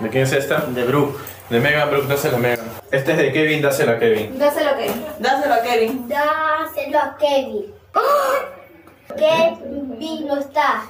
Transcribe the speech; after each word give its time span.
¿De 0.00 0.08
quién 0.08 0.24
es 0.24 0.32
esta? 0.32 0.60
De 0.60 0.84
Brooke. 0.84 1.18
De 1.50 1.60
Megan 1.60 1.90
Brooke, 1.90 2.06
dásela 2.06 2.36
a 2.36 2.40
Megan. 2.40 2.66
Este 2.90 3.12
es 3.12 3.18
de 3.18 3.32
Kevin, 3.32 3.60
dásela 3.60 3.92
a 3.92 3.98
Kevin. 3.98 4.38
Dáselo, 4.38 4.76
Kevin. 4.76 5.04
Dáselo 5.18 5.54
a 5.54 5.62
Kevin. 5.62 6.08
Dáselo 6.08 6.98
a 6.98 7.16
Kevin. 7.18 7.74
Kevin 9.16 10.26
no 10.26 10.38
está. 10.38 10.84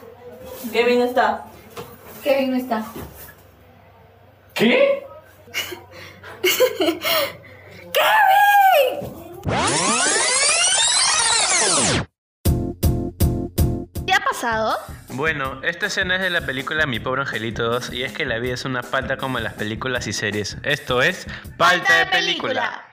Kevin 0.72 1.02
está. 1.02 1.44
Kevin 2.22 2.50
no 2.50 2.56
está. 2.56 2.84
¿Qué? 4.54 5.06
¿Qué 14.06 14.12
ha 14.12 14.20
pasado? 14.20 14.78
Bueno, 15.12 15.60
esta 15.64 15.86
escena 15.86 16.16
es 16.16 16.22
de 16.22 16.30
la 16.30 16.40
película 16.46 16.86
Mi 16.86 17.00
Pobre 17.00 17.22
Angelito 17.22 17.64
2 17.64 17.92
y 17.92 18.04
es 18.04 18.12
que 18.12 18.24
la 18.24 18.38
vida 18.38 18.54
es 18.54 18.64
una 18.64 18.82
falta 18.84 19.16
como 19.16 19.40
las 19.40 19.54
películas 19.54 20.06
y 20.06 20.12
series. 20.12 20.56
Esto 20.62 21.02
es 21.02 21.26
Falta 21.58 21.98
de 21.98 22.06
película. 22.06 22.84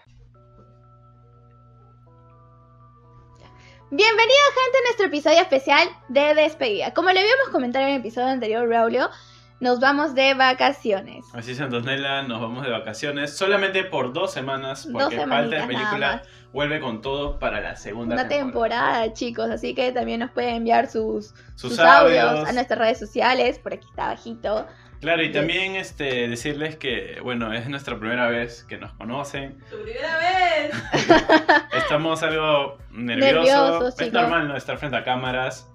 Bienvenido 3.92 4.40
gente 4.66 4.78
a 4.78 4.82
nuestro 4.86 5.06
episodio 5.06 5.42
especial 5.42 5.88
de 6.10 6.34
despedida. 6.34 6.94
Como 6.94 7.12
le 7.12 7.20
habíamos 7.20 7.50
comentado 7.52 7.86
en 7.86 7.94
el 7.94 8.00
episodio 8.00 8.28
anterior, 8.28 8.68
Braulio, 8.68 9.10
nos 9.60 9.80
vamos 9.80 10.14
de 10.16 10.34
vacaciones. 10.34 11.26
Así 11.34 11.52
es, 11.52 11.62
Antonella, 11.62 12.22
nos 12.24 12.40
vamos 12.42 12.64
de 12.66 12.72
vacaciones 12.72 13.36
solamente 13.36 13.84
por 13.84 14.14
dos 14.14 14.32
semanas 14.34 14.84
Dos 14.92 15.04
porque 15.04 15.26
Falta 15.26 15.56
de 15.62 15.68
película 15.68 16.22
vuelve 16.54 16.80
con 16.80 17.02
todo 17.02 17.40
para 17.40 17.60
la 17.62 17.76
segunda 17.76 18.16
Una 18.16 18.28
temporada, 18.28 19.12
chicos, 19.14 19.50
así 19.50 19.74
que 19.76 19.92
también 19.92 20.20
nos 20.22 20.32
pueden 20.32 20.56
enviar 20.56 20.88
sus, 20.88 21.34
Sus 21.56 21.72
sus 21.72 21.80
audios. 21.80 22.24
audios. 22.24 22.50
a 22.50 22.54
nuestras 22.54 22.80
redes 22.80 23.00
sociales, 23.00 23.60
por 23.60 23.74
aquí 23.74 23.88
está 23.90 24.06
abajito. 24.06 24.68
Claro, 25.02 25.22
y 25.22 25.28
Yes. 25.28 25.36
también 25.36 25.76
este, 25.76 26.28
decirles 26.28 26.76
que, 26.76 27.20
bueno, 27.22 27.54
es 27.54 27.70
nuestra 27.70 28.00
primera 28.00 28.28
vez 28.30 28.64
que 28.64 28.78
nos 28.80 28.94
conocen. 28.94 29.60
Tu 29.70 29.80
primera 29.84 30.18
vez. 30.18 30.72
Estamos 31.74 32.24
algo 32.24 32.78
nerviosos. 32.92 33.36
Nerviosos, 33.46 33.90
es 33.90 34.08
chicos. 34.08 34.14
normal 34.14 34.48
no 34.48 34.58
estar 34.58 34.78
frente 34.80 34.98
a 34.98 35.04
cámaras. 35.04 35.70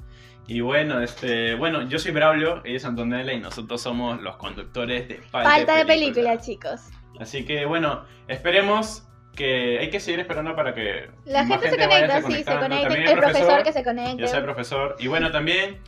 Y 0.46 0.60
bueno, 0.60 1.00
este, 1.00 1.54
bueno, 1.54 1.82
yo 1.88 1.98
soy 1.98 2.12
Braulio, 2.12 2.62
ella 2.64 2.76
es 2.76 2.84
Antonella 2.84 3.32
y 3.32 3.40
nosotros 3.40 3.80
somos 3.80 4.20
los 4.20 4.36
conductores 4.36 5.08
de 5.08 5.16
Falta, 5.16 5.50
Falta 5.50 5.76
de 5.76 5.86
película, 5.86 6.38
chicos. 6.40 6.80
Así 7.20 7.44
que 7.44 7.64
bueno, 7.64 8.04
esperemos 8.28 9.06
que 9.34 9.78
hay 9.78 9.90
que 9.90 10.00
seguir 10.00 10.20
esperando 10.20 10.54
para 10.54 10.74
que 10.74 11.08
La 11.24 11.44
más 11.44 11.60
gente 11.60 11.76
se 11.76 11.88
conecta, 11.88 12.22
sí, 12.22 12.32
se 12.32 12.44
conecta. 12.44 12.94
El 12.94 13.18
profesor 13.18 13.62
que 13.62 13.72
se 13.72 13.84
conecte. 13.84 14.22
Ya 14.22 14.26
sea 14.26 14.42
profesor. 14.42 14.96
Y 14.98 15.06
bueno, 15.06 15.30
también 15.30 15.78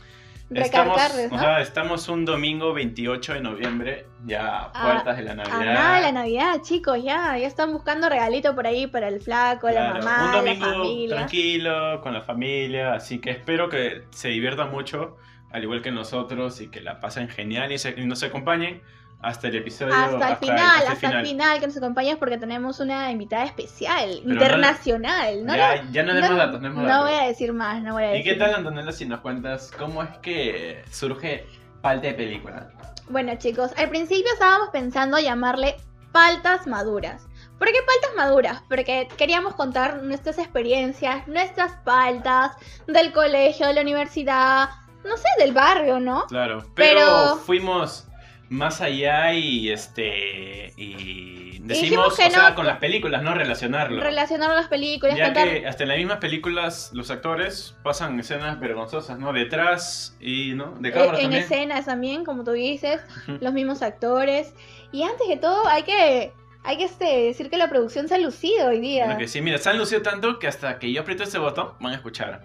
estamos, 0.53 0.97
¿no? 1.31 1.37
ajá, 1.37 1.61
estamos 1.61 2.07
un 2.07 2.23
domingo 2.25 2.73
28 2.73 3.33
de 3.33 3.41
noviembre, 3.41 4.05
ya 4.25 4.45
a 4.59 4.71
Ah, 4.73 4.83
puertas 4.83 5.17
de 5.17 5.23
la 5.23 5.35
Navidad. 5.35 5.95
de 5.95 6.01
la 6.01 6.11
Navidad, 6.11 6.61
chicos, 6.61 6.99
ya, 7.03 7.37
ya 7.37 7.47
están 7.47 7.71
buscando 7.73 8.09
regalito 8.09 8.53
por 8.55 8.67
ahí 8.67 8.87
para 8.87 9.07
el 9.07 9.19
flaco, 9.21 9.67
la 9.67 9.73
Claro, 9.91 9.99
mamá, 10.05 10.25
un 10.25 10.31
la 10.31 10.37
domingo 10.37 10.65
familia. 10.65 11.15
tranquilo, 11.15 12.01
con 12.01 12.13
la 12.13 12.21
familia, 12.21 12.93
así 12.93 13.19
que 13.19 13.31
espero 13.31 13.69
que 13.69 14.03
se 14.11 14.27
diviertan 14.29 14.69
mucho, 14.71 15.17
al 15.51 15.63
igual 15.63 15.81
que 15.81 15.91
nosotros, 15.91 16.61
y 16.61 16.67
que 16.69 16.81
la 16.81 16.99
pasen 16.99 17.27
genial 17.29 17.71
y, 17.71 17.77
se- 17.77 17.95
y 17.97 18.05
nos 18.05 18.21
acompañen 18.23 18.81
hasta 19.21 19.47
el 19.47 19.55
episodio. 19.55 19.93
Hasta 19.93 20.29
el 20.29 20.37
final, 20.37 20.59
hasta 20.59 20.83
el 20.85 20.91
hasta 20.93 21.19
el 21.19 21.25
final 21.25 21.59
que 21.59 21.67
nos 21.67 21.77
acompañes 21.77 22.17
porque 22.17 22.37
tenemos 22.37 22.79
una 22.79 23.11
invitada 23.11 23.45
especial, 23.45 24.21
internacional. 24.23 25.45
No, 25.45 25.55
ya, 25.55 25.81
no- 25.83 25.91
ya 25.91 26.03
no 26.03 26.13
demos 26.13 26.37
datos, 26.37 26.61
no 26.61 26.69
demos 26.69 26.83
no 26.83 26.89
datos. 26.89 27.09
voy 27.09 27.19
a 27.19 27.27
decir 27.27 27.53
más, 27.53 27.81
no 27.81 27.93
voy 27.93 28.03
a 28.03 28.13
¿Y 28.15 28.17
decir 28.19 28.33
qué 28.33 28.39
tal, 28.39 28.55
Antonella, 28.55 28.91
si 28.91 29.05
nos 29.05 29.19
cuentas 29.21 29.71
cómo 29.77 30.03
es 30.03 30.09
que 30.21 30.83
surge 30.91 31.45
Falta 31.81 32.07
de 32.07 32.13
Película? 32.13 32.69
Bueno, 33.09 33.33
chicos, 33.37 33.71
al 33.77 33.89
principio 33.89 34.31
estábamos 34.33 34.69
pensando 34.69 35.19
llamarle 35.19 35.75
paltas 36.11 36.65
maduras. 36.67 37.27
¿Por 37.59 37.67
qué 37.67 37.77
paltas 37.85 38.15
maduras? 38.17 38.61
Porque 38.67 39.07
queríamos 39.17 39.55
contar 39.55 40.01
nuestras 40.03 40.37
experiencias, 40.39 41.27
nuestras 41.27 41.71
paltas 41.83 42.51
del 42.87 43.13
colegio, 43.13 43.67
de 43.67 43.73
la 43.75 43.81
universidad, 43.81 44.69
no 45.03 45.15
sé, 45.17 45.27
del 45.39 45.53
barrio, 45.53 45.99
¿no? 45.99 46.25
Claro, 46.27 46.65
pero, 46.75 46.99
Pero- 46.99 47.35
fuimos 47.37 48.07
más 48.49 48.81
allá 48.81 49.33
y 49.33 49.69
este 49.69 50.73
y 50.77 51.59
decimos, 51.59 52.15
que 52.15 52.27
o 52.27 52.29
sea, 52.29 52.49
no- 52.49 52.55
con 52.55 52.65
las 52.67 52.77
películas, 52.77 53.23
no 53.23 53.33
relacionarlo. 53.33 54.01
Relacionar 54.01 54.51
las 54.51 54.67
películas, 54.67 55.17
ya 55.17 55.25
contar... 55.25 55.49
que 55.49 55.67
hasta 55.67 55.83
en 55.83 55.89
las 55.89 55.97
mismas 55.97 56.17
películas 56.19 56.91
los 56.93 57.09
actores 57.11 57.75
pasan 57.83 58.19
escenas 58.19 58.59
vergonzosas, 58.59 59.17
¿no? 59.17 59.33
Detrás 59.33 60.15
y, 60.19 60.53
¿no? 60.53 60.75
De 60.79 60.89
eh, 60.89 60.91
cámara 60.91 61.17
en 61.17 61.23
también. 61.23 61.43
escenas 61.43 61.85
también, 61.85 62.23
como 62.23 62.43
tú 62.43 62.51
dices, 62.51 63.01
los 63.27 63.53
mismos 63.53 63.81
actores. 63.81 64.53
Y 64.91 65.03
antes 65.03 65.27
de 65.27 65.37
todo, 65.37 65.67
hay 65.67 65.83
que, 65.83 66.31
hay 66.63 66.77
que 66.77 66.83
este, 66.85 67.05
decir 67.05 67.49
que 67.49 67.57
la 67.57 67.69
producción 67.69 68.07
se 68.07 68.15
ha 68.15 68.19
lucido 68.19 68.67
hoy 68.67 68.79
día. 68.79 69.05
Bueno, 69.05 69.19
que 69.19 69.27
sí, 69.27 69.41
mira, 69.41 69.57
se 69.57 69.69
han 69.69 69.77
lucido 69.77 70.01
tanto 70.01 70.39
que 70.39 70.47
hasta 70.47 70.77
que 70.79 70.91
yo 70.91 71.01
aprieto 71.01 71.23
ese 71.23 71.39
botón 71.39 71.69
van 71.79 71.93
a 71.93 71.95
escuchar. 71.95 72.43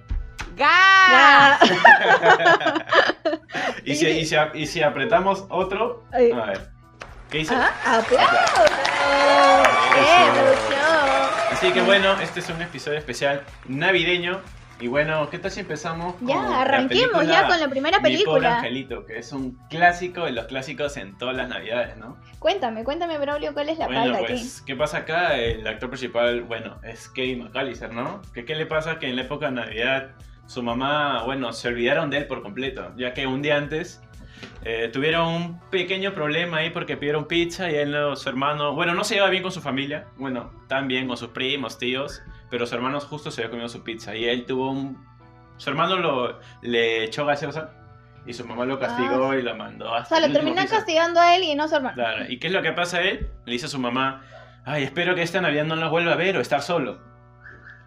Ya. 0.56 1.58
Y 3.84 3.94
si, 3.94 4.06
y 4.08 4.26
si, 4.26 4.36
y 4.54 4.66
si 4.66 4.82
apretamos 4.82 5.46
otro, 5.48 6.04
a 6.12 6.18
ver. 6.18 6.68
¿Qué 7.30 7.38
dice? 7.38 7.54
Ah, 7.56 7.70
¡Aplausos! 7.98 8.70
¡Bien, 9.94 10.04
Eso. 10.04 10.32
producción! 10.34 11.30
Así 11.52 11.72
que 11.72 11.82
bueno, 11.82 12.20
este 12.20 12.40
es 12.40 12.48
un 12.50 12.60
episodio 12.62 12.98
especial 12.98 13.42
navideño. 13.66 14.40
Y 14.80 14.88
bueno, 14.88 15.28
¿qué 15.28 15.38
tal 15.38 15.50
si 15.50 15.60
empezamos 15.60 16.14
con 16.14 16.26
Ya, 16.26 16.62
arranquemos 16.62 17.18
película 17.18 17.24
ya 17.42 17.46
con 17.46 17.60
la 17.60 17.68
primera 17.68 17.98
Mi 17.98 18.02
pobre 18.02 18.12
película. 18.12 18.56
angelito, 18.56 19.04
que 19.06 19.18
es 19.18 19.32
un 19.32 19.58
clásico 19.68 20.24
de 20.24 20.32
los 20.32 20.46
clásicos 20.46 20.96
en 20.96 21.18
todas 21.18 21.36
las 21.36 21.48
navidades, 21.48 21.96
¿no? 21.98 22.16
Cuéntame, 22.38 22.82
cuéntame, 22.82 23.18
Braulio, 23.18 23.52
¿cuál 23.52 23.68
es 23.68 23.78
la 23.78 23.86
bueno, 23.86 24.12
palta 24.12 24.18
pues, 24.28 24.62
¿qué 24.62 24.74
pasa 24.76 24.98
acá? 24.98 25.36
El 25.36 25.66
actor 25.66 25.90
principal, 25.90 26.42
bueno, 26.42 26.78
es 26.82 27.08
Kevin 27.10 27.44
McAllister, 27.44 27.92
¿no? 27.92 28.22
¿Qué, 28.32 28.44
¿Qué 28.46 28.54
le 28.54 28.64
pasa? 28.64 28.98
Que 28.98 29.10
en 29.10 29.16
la 29.16 29.22
época 29.22 29.46
de 29.46 29.52
Navidad 29.52 30.10
su 30.50 30.64
mamá, 30.64 31.22
bueno, 31.22 31.52
se 31.52 31.68
olvidaron 31.68 32.10
de 32.10 32.16
él 32.18 32.26
por 32.26 32.42
completo, 32.42 32.92
ya 32.96 33.14
que 33.14 33.24
un 33.24 33.40
día 33.40 33.56
antes 33.56 34.02
eh, 34.64 34.90
tuvieron 34.92 35.28
un 35.28 35.60
pequeño 35.70 36.12
problema 36.12 36.56
ahí 36.56 36.70
porque 36.70 36.96
pidieron 36.96 37.28
pizza 37.28 37.70
y 37.70 37.76
él, 37.76 37.96
su 38.16 38.28
hermano, 38.28 38.74
bueno, 38.74 38.92
no 38.92 39.04
se 39.04 39.14
lleva 39.14 39.30
bien 39.30 39.44
con 39.44 39.52
su 39.52 39.60
familia, 39.60 40.08
bueno, 40.16 40.50
tan 40.66 40.88
bien 40.88 41.06
con 41.06 41.16
sus 41.16 41.28
primos, 41.28 41.78
tíos, 41.78 42.20
pero 42.50 42.66
su 42.66 42.74
hermano 42.74 42.98
justo 42.98 43.30
se 43.30 43.42
había 43.42 43.50
comido 43.50 43.68
su 43.68 43.84
pizza 43.84 44.16
y 44.16 44.24
él 44.24 44.44
tuvo 44.44 44.72
un... 44.72 45.00
Su 45.56 45.70
hermano 45.70 45.98
lo, 45.98 46.40
le 46.62 47.04
echó 47.04 47.24
gaseosa 47.26 47.70
y 48.26 48.32
su 48.32 48.44
mamá 48.44 48.64
lo 48.64 48.80
castigó 48.80 49.32
y 49.34 49.42
lo 49.42 49.54
mandó 49.54 49.88
O 49.92 49.94
hasta 49.94 50.16
sea, 50.16 50.26
lo 50.26 50.32
terminan 50.32 50.66
castigando 50.66 51.20
a 51.20 51.36
él 51.36 51.44
y 51.44 51.54
no 51.54 51.62
a 51.62 51.68
su 51.68 51.76
hermano. 51.76 51.94
Claro, 51.94 52.24
¿y 52.28 52.40
qué 52.40 52.48
es 52.48 52.52
lo 52.52 52.62
que 52.62 52.72
pasa 52.72 52.96
a 52.96 53.02
él? 53.02 53.30
Le 53.44 53.52
dice 53.52 53.66
a 53.66 53.68
su 53.68 53.78
mamá, 53.78 54.24
ay, 54.64 54.82
espero 54.82 55.14
que 55.14 55.22
esta 55.22 55.40
Navidad 55.40 55.66
no 55.66 55.76
la 55.76 55.86
vuelva 55.86 56.14
a 56.14 56.16
ver 56.16 56.36
o 56.36 56.40
estar 56.40 56.60
solo. 56.60 56.98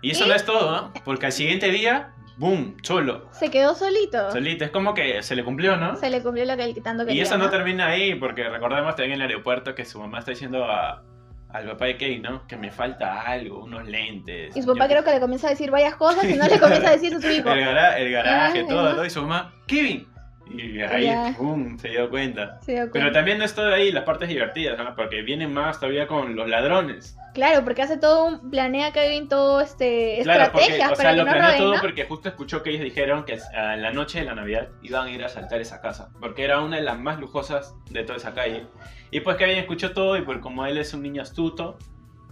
Y 0.01 0.12
eso 0.12 0.24
¿Y? 0.24 0.30
no 0.30 0.34
es 0.35 0.45
todo, 0.45 0.72
¿no? 0.72 0.94
Porque 1.03 1.25
al 1.25 1.34
siguiente 1.34 1.69
día, 1.69 2.13
¡boom!, 2.38 2.77
solo. 2.81 3.27
Se 3.31 3.49
quedó 3.51 3.75
solito. 3.75 4.31
Solito, 4.31 4.66
es 4.66 4.71
como 4.71 4.94
que 4.94 5.21
se 5.23 5.35
le 5.35 5.44
cumplió, 5.44 5.77
¿no? 5.77 5.95
Se 5.95 6.09
le 6.09 6.21
cumplió 6.21 6.45
lo 6.45 6.55
que 6.57 6.63
él 6.66 6.75
tanto 6.83 7.03
Y 7.03 7.07
quería. 7.07 7.23
eso 7.23 7.38
no 7.38 7.49
termina 7.49 7.88
ahí, 7.88 8.16
porque 8.16 8.47
recordemos 8.49 8.95
también 8.95 9.19
en 9.19 9.21
el 9.25 9.29
aeropuerto 9.29 9.75
que 9.75 9.85
su 9.85 9.99
mamá 9.99 10.19
está 10.19 10.31
diciendo 10.31 10.66
a- 10.66 11.03
al 11.49 11.66
papá 11.69 11.85
de 11.85 11.94
Kate, 11.94 12.19
¿no? 12.19 12.47
Que 12.47 12.57
me 12.57 12.71
falta 12.71 13.21
algo, 13.21 13.63
unos 13.63 13.85
lentes. 13.85 14.57
Y 14.57 14.61
su 14.63 14.67
papá 14.73 14.85
yo 14.85 14.91
creo 14.94 15.03
que 15.03 15.11
le 15.11 15.19
comienza 15.19 15.47
a 15.47 15.49
decir 15.51 15.69
varias 15.69 15.95
cosas 15.95 16.23
y 16.23 16.33
no 16.33 16.45
le 16.47 16.59
comienza 16.59 16.89
a 16.89 16.91
decir 16.94 17.13
a 17.13 17.21
su 17.21 17.29
hijo. 17.29 17.51
El, 17.51 17.59
gara- 17.63 17.99
el 17.99 18.11
garaje, 18.11 18.61
Ah, 18.61 18.65
todo, 18.67 18.79
ajá. 18.88 18.95
todo. 18.95 19.05
Y 19.05 19.09
su 19.11 19.21
mamá, 19.21 19.53
¡Kevin! 19.67 20.07
Y 20.49 20.81
ahí, 20.81 21.05
Ya. 21.05 21.33
¡pum!, 21.37 21.77
se 21.77 21.89
dio 21.89 22.09
cuenta. 22.09 22.59
Se 22.61 22.73
dio 22.73 22.81
Pero 22.81 22.91
cuenta. 22.91 23.11
también 23.13 23.37
no 23.37 23.45
es 23.45 23.55
todo 23.55 23.73
ahí 23.73 23.91
las 23.91 24.03
partes 24.03 24.27
divertidas, 24.29 24.77
¿no? 24.77 24.95
Porque 24.95 25.21
vienen 25.21 25.53
más 25.53 25.79
todavía 25.79 26.07
con 26.07 26.35
los 26.35 26.47
ladrones. 26.49 27.17
Claro, 27.33 27.63
porque 27.63 27.81
hace 27.81 27.97
todo 27.97 28.25
un. 28.25 28.51
Planea 28.51 28.91
Kevin 28.91 29.27
todo 29.27 29.59
este. 29.61 30.19
Claro, 30.23 30.51
porque, 30.51 30.73
o 30.73 30.75
sea, 30.75 30.91
para 30.93 31.13
lo 31.13 31.25
que 31.25 31.31
no 31.31 31.41
roben, 31.41 31.57
todo 31.57 31.73
¿no? 31.75 31.81
porque 31.81 32.05
justo 32.05 32.29
escuchó 32.29 32.61
que 32.61 32.69
ellos 32.71 32.83
dijeron 32.83 33.23
que 33.25 33.39
a 33.55 33.75
la 33.75 33.91
noche 33.91 34.19
de 34.19 34.25
la 34.25 34.35
Navidad 34.35 34.67
iban 34.83 35.07
a 35.07 35.11
ir 35.11 35.23
a 35.23 35.25
asaltar 35.25 35.59
esa 35.59 35.81
casa, 35.81 36.09
porque 36.19 36.43
era 36.43 36.59
una 36.61 36.75
de 36.77 36.83
las 36.83 36.99
más 36.99 37.19
lujosas 37.19 37.73
de 37.89 38.03
toda 38.03 38.17
esa 38.17 38.33
calle. 38.35 38.67
Y 39.09 39.21
pues 39.21 39.38
Kevin 39.38 39.57
escuchó 39.57 39.94
todo 39.94 40.15
y 40.18 40.21
pues 40.21 40.38
como 40.39 40.65
él 40.68 40.77
es 40.77 40.94
un 40.94 41.01
niño 41.01 41.21
astuto, 41.23 41.79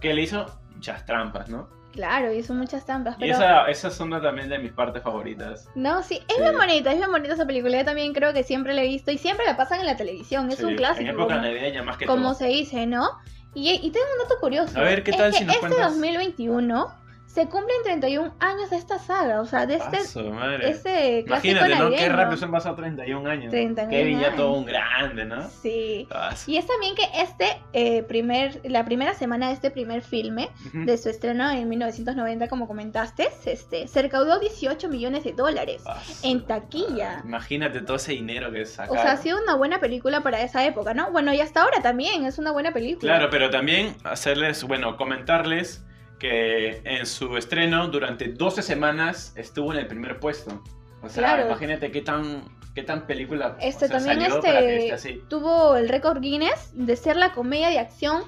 que 0.00 0.14
le 0.14 0.22
hizo 0.22 0.46
muchas 0.74 1.04
trampas, 1.04 1.48
¿no? 1.48 1.68
Claro, 1.92 2.32
hizo 2.32 2.54
muchas 2.54 2.84
trampas. 2.86 3.16
Y 3.18 3.28
esa, 3.30 3.66
esa 3.66 3.88
es 3.88 4.00
una 4.00 4.20
también 4.20 4.48
de 4.48 4.58
mis 4.58 4.72
partes 4.72 5.02
favoritas. 5.02 5.68
No, 5.74 6.02
sí, 6.02 6.20
es 6.28 6.36
Sí. 6.36 6.40
bien 6.42 6.56
bonita, 6.56 6.90
es 6.90 6.96
bien 6.98 7.10
bonita 7.10 7.34
esa 7.34 7.46
película. 7.46 7.78
Yo 7.78 7.84
también 7.84 8.12
creo 8.14 8.32
que 8.32 8.42
siempre 8.44 8.72
la 8.74 8.82
he 8.82 8.88
visto 8.88 9.10
y 9.10 9.18
siempre 9.18 9.44
la 9.44 9.56
pasan 9.56 9.80
en 9.80 9.86
la 9.86 9.96
televisión. 9.96 10.50
Es 10.50 10.58
Sí, 10.58 10.64
un 10.64 10.76
clásico. 10.76 11.02
En 11.02 11.08
época 11.14 11.34
como- 11.34 11.46
navideña 11.46 11.82
más 11.82 11.96
que 11.98 12.06
como 12.06 12.22
todo. 12.30 12.34
se 12.34 12.46
dice, 12.46 12.86
¿no? 12.86 13.10
Y, 13.54 13.70
y 13.70 13.90
tengo 13.90 14.06
un 14.16 14.22
dato 14.26 14.40
curioso. 14.40 14.78
A 14.78 14.82
ver, 14.82 15.02
¿qué 15.04 15.10
Es 15.10 15.16
tal 15.18 15.30
que 15.32 15.38
si 15.38 15.44
nos 15.44 15.54
este 15.56 15.68
cuentas? 15.68 15.90
2021 15.92 16.94
se 17.32 17.48
cumplen 17.48 17.78
31 17.82 18.34
años 18.40 18.68
de 18.68 18.76
esta 18.76 18.98
saga, 18.98 19.40
o 19.40 19.46
sea, 19.46 19.64
de 19.64 19.76
este, 19.76 19.96
Paso, 19.96 20.22
madre. 20.30 20.68
este 20.68 21.20
Imagínate, 21.20 21.76
¿no? 21.76 21.90
Qué 21.90 22.08
rápido 22.10 22.36
se 22.36 22.44
han 22.44 22.50
pasado 22.50 22.74
31 22.76 23.30
años. 23.30 23.50
31 23.50 23.90
Kevin 23.90 24.20
ya 24.20 24.36
todo 24.36 24.52
un 24.52 24.66
grande, 24.66 25.24
¿no? 25.24 25.48
Sí. 25.48 26.06
Paso. 26.10 26.50
Y 26.50 26.58
es 26.58 26.66
también 26.66 26.94
que 26.94 27.04
este 27.14 27.58
eh, 27.72 28.02
primer, 28.02 28.60
la 28.64 28.84
primera 28.84 29.14
semana 29.14 29.48
de 29.48 29.54
este 29.54 29.70
primer 29.70 30.02
filme, 30.02 30.50
de 30.74 30.98
su 30.98 31.08
estreno 31.08 31.50
en 31.50 31.66
1990, 31.70 32.48
como 32.48 32.68
comentaste, 32.68 33.28
este, 33.46 33.88
se 33.88 34.02
recaudó 34.02 34.38
18 34.38 34.90
millones 34.90 35.24
de 35.24 35.32
dólares 35.32 35.80
Paso. 35.82 36.28
en 36.28 36.44
taquilla. 36.44 37.22
Imagínate 37.24 37.80
todo 37.80 37.96
ese 37.96 38.12
dinero 38.12 38.52
que 38.52 38.66
sacaron. 38.66 38.98
O 38.98 39.00
sea, 39.00 39.12
ha 39.12 39.16
sido 39.16 39.42
una 39.42 39.54
buena 39.54 39.80
película 39.80 40.22
para 40.22 40.42
esa 40.42 40.66
época, 40.66 40.92
¿no? 40.92 41.10
Bueno, 41.10 41.32
y 41.32 41.40
hasta 41.40 41.62
ahora 41.62 41.80
también 41.80 42.26
es 42.26 42.36
una 42.36 42.52
buena 42.52 42.74
película. 42.74 43.14
Claro, 43.14 43.30
pero 43.30 43.48
también 43.48 43.96
hacerles, 44.04 44.64
bueno, 44.64 44.98
comentarles 44.98 45.82
que 46.22 46.80
en 46.84 47.04
su 47.04 47.36
estreno 47.36 47.88
durante 47.88 48.28
12 48.28 48.62
semanas 48.62 49.32
estuvo 49.36 49.72
en 49.72 49.80
el 49.80 49.86
primer 49.88 50.20
puesto. 50.20 50.62
O 51.02 51.08
sea, 51.08 51.24
Claro. 51.24 51.46
imagínate 51.48 51.90
qué 51.90 52.00
tan, 52.00 52.44
qué 52.76 52.84
tan 52.84 53.08
película 53.08 53.56
Este 53.60 53.86
o 53.86 53.88
sea, 53.88 53.98
también 53.98 54.20
salió 54.20 54.40
para 54.40 54.60
que 54.60 54.76
este, 54.76 54.94
esté 54.94 54.94
así. 54.94 55.22
tuvo 55.28 55.76
el 55.76 55.88
récord 55.88 56.20
Guinness 56.20 56.70
de 56.74 56.94
ser 56.96 57.16
la 57.16 57.32
comedia 57.32 57.70
de 57.70 57.80
acción 57.80 58.22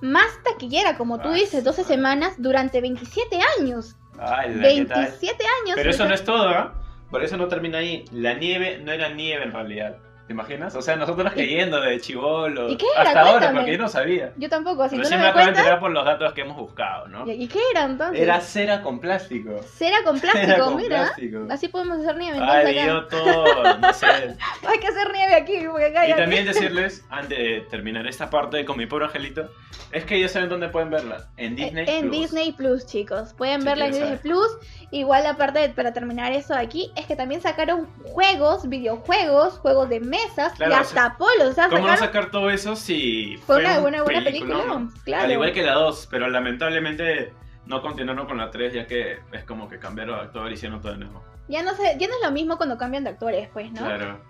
más 0.00 0.28
taquillera, 0.44 0.96
como 0.96 1.18
tú 1.20 1.30
Ah, 1.30 1.34
dices, 1.34 1.64
12 1.64 1.82
sí. 1.82 1.88
semanas 1.88 2.34
durante 2.38 2.80
27 2.80 3.38
años. 3.58 3.96
Ay, 4.20 4.54
la- 4.54 4.68
¿qué 4.68 4.84
tal? 4.84 5.00
27 5.02 5.44
años. 5.62 5.74
Pero 5.74 5.90
eso 5.90 6.04
no 6.06 6.14
es 6.14 6.24
todo, 6.24 6.48
¿ah? 6.48 6.74
Por 7.10 7.24
eso 7.24 7.36
no 7.36 7.48
termina 7.48 7.78
ahí. 7.78 8.04
La 8.12 8.34
nieve 8.34 8.78
no 8.78 8.92
era 8.92 9.08
nieve 9.08 9.42
en 9.44 9.52
realidad. 9.52 9.98
¿Te 10.26 10.32
imaginas? 10.34 10.74
O 10.76 10.82
sea, 10.82 10.94
nosotros 10.96 11.30
¿Y- 11.32 11.34
creyendo 11.34 11.80
de 11.80 12.00
chivolo. 12.00 12.70
¿Y 12.70 12.76
qué 12.76 12.86
era? 12.94 13.02
Hasta 13.02 13.20
ahora, 13.20 13.32
Cuéntame. 13.32 13.58
porque 13.60 13.72
yo 13.72 13.78
no 13.78 13.88
sabía. 13.88 14.32
Yo 14.36 14.48
tampoco, 14.48 14.88
si 14.88 14.96
Recién 14.96 15.18
no 15.20 15.26
me 15.26 15.32
me 15.32 15.40
acabo 15.40 15.44
de 15.46 15.58
enterar 15.58 15.80
por 15.80 15.90
los 15.90 16.04
datos 16.04 16.32
que 16.32 16.40
hemos 16.42 16.56
buscado, 16.56 17.08
¿no? 17.08 17.26
¿Y 17.30 17.48
qué 17.48 17.58
era 17.72 17.84
entonces? 17.84 18.20
Era 18.20 18.40
cera 18.40 18.82
con 18.82 19.00
plástico. 19.00 19.60
Cera 19.64 19.96
con 20.04 20.20
plástico, 20.20 20.46
Cera 20.46 20.64
con 20.64 20.76
mira. 20.76 20.88
plástico. 21.02 21.46
Así 21.50 21.68
podemos 21.68 21.98
hacer 22.00 22.16
nieve 22.16 22.38
Ay, 22.40 22.78
acá. 22.78 22.84
dio 22.84 23.06
todo, 23.08 23.78
no 23.78 23.92
sé. 23.92 24.06
Hay 24.68 24.78
que 24.78 24.86
hacer 24.86 25.12
nieve 25.12 25.34
aquí, 25.34 25.66
porque 25.68 25.86
acá 25.86 26.06
Y 26.06 26.10
ya- 26.10 26.16
también 26.16 26.44
decirles, 26.46 27.04
antes 27.10 27.36
de 27.36 27.66
terminar 27.70 28.06
esta 28.06 28.30
parte 28.30 28.64
con 28.64 28.78
mi 28.78 28.86
pobre 28.86 29.06
angelito, 29.06 29.50
es 29.90 30.04
que 30.04 30.18
ya 30.20 30.28
saben 30.28 30.48
dónde 30.48 30.68
pueden 30.68 30.90
verla. 30.90 31.26
En 31.36 31.56
Disney 31.56 31.84
en 31.88 32.08
Plus. 32.08 32.20
Disney 32.20 32.52
Plus, 32.52 32.86
chicos. 32.86 33.34
Pueden 33.34 33.60
Si 33.60 33.66
verla 33.66 33.86
en 33.86 33.92
Disney 33.92 34.18
Plus. 34.18 34.46
Igual, 34.92 35.26
aparte, 35.26 35.68
para 35.70 35.92
terminar 35.92 36.32
eso 36.32 36.54
de 36.54 36.60
aquí, 36.60 36.92
es 36.96 37.06
que 37.06 37.16
también 37.16 37.40
sacaron 37.40 37.88
juegos, 38.04 38.68
videojuegos, 38.68 39.58
juegos 39.58 39.88
de 39.88 40.00
mesas 40.12 40.52
Claro, 40.54 40.72
y 40.72 40.74
o 40.74 40.78
hasta 40.78 41.16
polos. 41.16 41.48
O 41.48 41.52
sea, 41.52 41.68
¿Cómo 41.68 41.86
no 41.86 41.96
sacar 41.96 42.30
todo 42.30 42.50
eso 42.50 42.76
si 42.76 43.38
Fue 43.46 43.60
una 43.60 43.76
un 43.76 43.82
buena, 44.04 44.22
película, 44.22 44.64
¿no? 44.66 44.90
claro. 45.04 45.24
Al 45.24 45.32
igual 45.32 45.52
que 45.52 45.62
la 45.62 45.74
2, 45.74 46.08
pero 46.10 46.28
lamentablemente 46.28 47.32
no 47.66 47.80
continuaron 47.80 48.26
con 48.26 48.38
la 48.38 48.50
3 48.50 48.72
ya 48.74 48.86
que 48.86 49.18
es 49.32 49.44
como 49.44 49.68
que 49.68 49.78
cambiaron 49.78 50.16
de 50.16 50.22
actor 50.22 50.50
y 50.50 50.54
hicieron 50.54 50.80
todo 50.80 50.92
de 50.92 50.98
nuevo. 50.98 51.22
Ya 51.48 51.62
no 51.62 51.74
sé, 51.74 51.96
ya 51.98 52.06
no 52.08 52.14
es 52.14 52.20
lo 52.22 52.30
mismo 52.30 52.56
cuando 52.56 52.76
cambian 52.78 53.04
de 53.04 53.10
actores, 53.10 53.48
pues, 53.52 53.72
¿no? 53.72 53.84
Claro. 53.84 54.20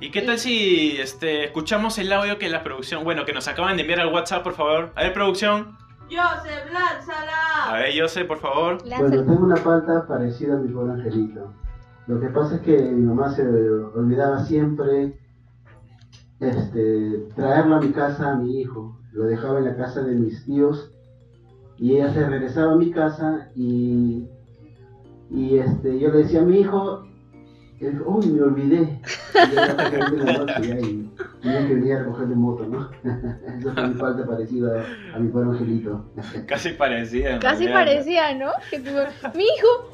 ¿Y 0.00 0.10
qué 0.10 0.22
tal 0.22 0.38
si 0.38 0.96
este, 1.00 1.44
escuchamos 1.44 1.98
el 1.98 2.12
audio 2.12 2.38
que 2.38 2.48
la 2.48 2.62
producción, 2.62 3.04
bueno, 3.04 3.24
que 3.24 3.32
nos 3.32 3.46
acaban 3.46 3.76
de 3.76 3.82
enviar 3.82 4.00
al 4.00 4.12
WhatsApp, 4.12 4.42
por 4.42 4.54
favor? 4.54 4.92
A 4.96 5.02
ver, 5.04 5.12
producción. 5.12 5.76
Joseph, 6.10 6.72
lánzala. 6.72 7.70
A 7.70 7.74
ver, 7.74 7.92
yo 7.92 8.08
sé, 8.08 8.24
por 8.24 8.38
favor. 8.38 8.82
Bueno, 8.82 9.10
tengo 9.10 9.44
una 9.44 9.56
falta 9.56 10.06
parecida 10.06 10.54
a 10.54 10.56
mi 10.58 10.72
pobre 10.72 10.92
angelito. 10.94 11.52
Lo 12.06 12.20
que 12.20 12.28
pasa 12.28 12.56
es 12.56 12.60
que 12.62 12.76
mi 12.78 13.02
mamá 13.02 13.34
se 13.34 13.42
olvidaba 13.48 14.44
siempre 14.44 15.18
este, 16.40 17.28
traerlo 17.34 17.76
a 17.76 17.80
mi 17.80 17.92
casa 17.92 18.32
a 18.32 18.36
mi 18.36 18.60
hijo. 18.60 18.98
Lo 19.12 19.24
dejaba 19.24 19.58
en 19.58 19.64
la 19.66 19.76
casa 19.76 20.02
de 20.02 20.14
mis 20.14 20.44
tíos 20.44 20.92
y 21.78 21.96
ella 21.96 22.12
se 22.12 22.28
regresaba 22.28 22.72
a 22.72 22.76
mi 22.76 22.90
casa 22.90 23.48
y, 23.54 24.26
y 25.30 25.56
este, 25.58 25.98
yo 25.98 26.10
le 26.10 26.18
decía 26.18 26.40
a 26.40 26.44
mi 26.44 26.58
hijo, 26.60 27.06
él 27.80 28.02
uy, 28.04 28.26
me 28.26 28.42
olvidé. 28.42 29.00
Y 29.34 29.54
ya 29.54 29.88
en 29.88 30.24
la 30.24 30.32
noche 30.38 30.62
ya 30.68 30.80
y 30.80 31.10
tenía 31.42 31.66
que 31.68 31.74
venir 31.74 31.92
a 31.94 31.98
recoger 32.00 32.28
de 32.28 32.34
moto, 32.34 32.66
¿no? 32.66 32.88
Esa 33.58 33.72
fue 33.72 33.88
mi 33.88 33.94
falta 33.94 34.26
parecida 34.26 34.84
a 35.14 35.18
mi 35.18 35.28
pobre 35.28 35.50
angelito. 35.50 36.04
Casi 36.46 36.70
parecía. 36.70 37.38
Casi 37.40 37.66
parecía, 37.68 38.34
¿no? 38.36 38.50
Que 38.70 38.78
tu- 38.80 38.90
Mi 39.36 39.44
hijo, 39.44 39.93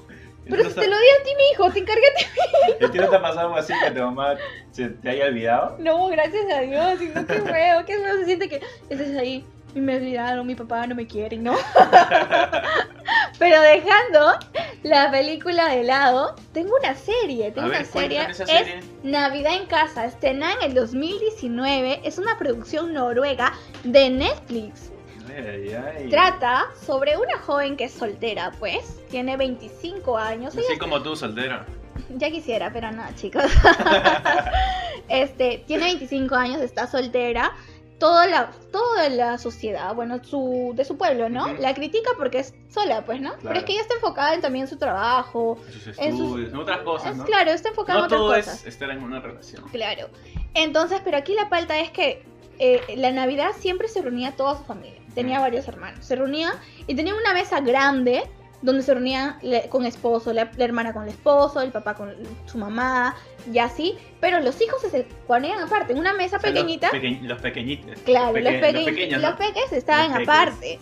pero 0.51 0.69
si 0.69 0.75
te 0.75 0.89
lo 0.89 0.97
di 0.99 1.07
a 1.21 1.25
ti, 1.25 1.31
mi 1.37 1.43
hijo, 1.53 1.71
te 1.71 1.79
encargué 1.79 2.07
a 2.07 2.15
ti. 2.15 2.85
¿A 2.85 2.91
ti 2.93 2.99
no 2.99 3.09
te 3.09 3.17
ha 3.17 3.23
pasado 3.23 3.41
algo 3.49 3.57
así 3.57 3.73
que 3.83 3.91
tu 3.91 4.01
mamá 4.01 4.37
se 4.73 4.89
te 4.89 5.11
haya 5.11 5.27
olvidado? 5.27 5.77
No, 5.79 6.09
gracias 6.09 6.45
a 6.53 6.61
Dios, 6.61 7.01
y 7.03 7.07
no, 7.09 7.27
qué 7.27 7.41
feo, 7.41 7.85
qué 7.87 7.99
feo 7.99 8.17
se 8.17 8.25
siente 8.25 8.49
que 8.49 8.61
estés 8.89 9.17
ahí 9.17 9.45
y 9.75 9.81
me 9.81 9.97
olvidaron, 9.97 10.47
mi 10.47 10.55
papá 10.55 10.87
no 10.87 10.95
me 10.95 11.07
quiere, 11.07 11.37
¿no? 11.37 11.55
Pero 13.39 13.61
dejando 13.63 14.39
la 14.83 15.11
película 15.11 15.69
de 15.69 15.85
lado, 15.85 16.35
tengo 16.53 16.75
una 16.79 16.95
serie, 16.95 17.51
tengo 17.53 17.69
ver, 17.69 17.81
una 17.81 17.87
serie, 17.87 18.27
es 18.29 18.37
serie. 18.37 18.81
Navidad 19.03 19.55
en 19.55 19.67
Casa, 19.67 20.05
estrenada 20.05 20.55
en 20.55 20.71
el 20.71 20.75
2019, 20.75 22.01
es 22.05 22.19
una 22.19 22.37
producción 22.39 22.93
noruega 22.93 23.53
de 23.85 24.11
Netflix. 24.11 24.91
Ay, 25.37 25.73
ay. 25.75 26.09
Trata 26.11 26.67
sobre 26.87 27.17
una 27.17 27.39
joven 27.39 27.77
que 27.77 27.85
es 27.85 27.93
soltera, 27.93 28.53
pues, 28.59 29.01
tiene 29.11 29.37
25 29.37 30.17
años, 30.19 30.57
Así 30.57 30.79
como 30.79 31.03
tú, 31.03 31.15
soltera. 31.17 31.67
ya 32.11 32.31
quisiera, 32.31 32.73
pero 32.73 32.91
no, 32.93 33.03
chicos. 33.17 33.45
este, 35.09 35.65
tiene 35.67 35.85
25 35.85 36.35
años, 36.35 36.61
está 36.61 36.87
soltera. 36.87 37.53
Toda 37.99 38.27
la, 38.27 38.51
toda 38.73 39.11
la 39.11 39.37
sociedad, 39.37 39.95
bueno, 39.95 40.25
su, 40.25 40.73
de 40.75 40.87
su 40.87 40.97
pueblo, 40.97 41.29
¿no? 41.29 41.49
La 41.59 41.75
critica 41.75 42.09
porque 42.17 42.39
es 42.39 42.55
sola, 42.71 43.05
pues, 43.05 43.21
¿no? 43.21 43.33
Pero 43.43 43.59
es 43.59 43.65
que 43.65 43.73
ella 43.73 43.83
está 43.83 43.93
enfocada 43.97 44.33
en 44.33 44.41
también 44.41 44.67
su 44.69 44.79
trabajo. 44.79 45.59
En 45.67 45.73
sus 45.75 45.87
En 45.99 46.17
sus- 46.17 46.27
estudios, 46.29 46.49
en 46.51 46.57
otras 46.57 46.79
cosas, 46.79 47.11
Es 47.11 47.17
¿no? 47.19 47.25
claro, 47.27 47.51
está 47.51 47.69
enfocada 47.69 47.99
No 47.99 48.05
en 48.07 48.07
otras 48.07 48.19
todo 48.21 48.35
cosas. 48.35 48.61
es 48.63 48.67
estar 48.69 48.89
en 48.89 49.03
una 49.03 49.21
relación. 49.21 49.69
Claro. 49.69 50.09
Entonces, 50.55 51.03
pero 51.05 51.19
aquí 51.19 51.35
la 51.35 51.47
falta 51.51 51.79
es 51.79 51.91
que 51.91 52.25
eh, 52.59 52.81
la 52.97 53.11
Navidad 53.11 53.51
siempre 53.59 53.87
se 53.87 54.01
reunía 54.01 54.33
toda 54.35 54.57
su 54.57 54.65
familia. 54.65 55.00
Tenía 55.15 55.41
varios 55.41 55.67
hermanos. 55.69 56.05
Se 56.05 56.17
reunía 56.17 56.53
y 56.87 56.95
tenía 56.95 57.15
una 57.15 57.33
mesa 57.35 57.61
grande 57.61 58.23
donde 58.63 58.83
se 58.83 58.93
reunía 58.93 59.39
le- 59.43 59.69
con 59.71 59.87
esposo, 59.87 60.33
la, 60.35 60.51
la 60.57 60.65
hermana 60.65 60.93
con 60.93 61.05
el 61.05 61.09
esposo, 61.09 61.63
el 61.63 61.71
papá 61.73 61.95
con 61.95 62.15
su 62.47 62.59
mamá 62.59 63.17
y 63.51 63.59
así. 63.59 63.97
Pero 64.21 64.41
los 64.41 64.61
hijos 64.61 64.83
se 64.83 65.05
ponían 65.27 65.61
aparte, 65.61 65.93
en 65.95 65.99
una 65.99 66.13
mesa 66.13 66.37
O 66.37 66.41
sea, 66.41 66.51
pequeñita. 66.51 66.89
Los, 66.93 67.01
peque- 67.01 67.21
los 67.23 67.41
pequeñitos. 67.41 68.01
Claro, 68.05 68.33
los, 68.39 68.53
peque- 68.53 68.73
los 68.73 68.85
pequeños, 68.85 69.23
¿no? 69.23 69.29
los 69.31 69.39
peques 69.39 69.73
estaban 69.73 70.13
peques. 70.13 70.29
aparte. 70.29 70.79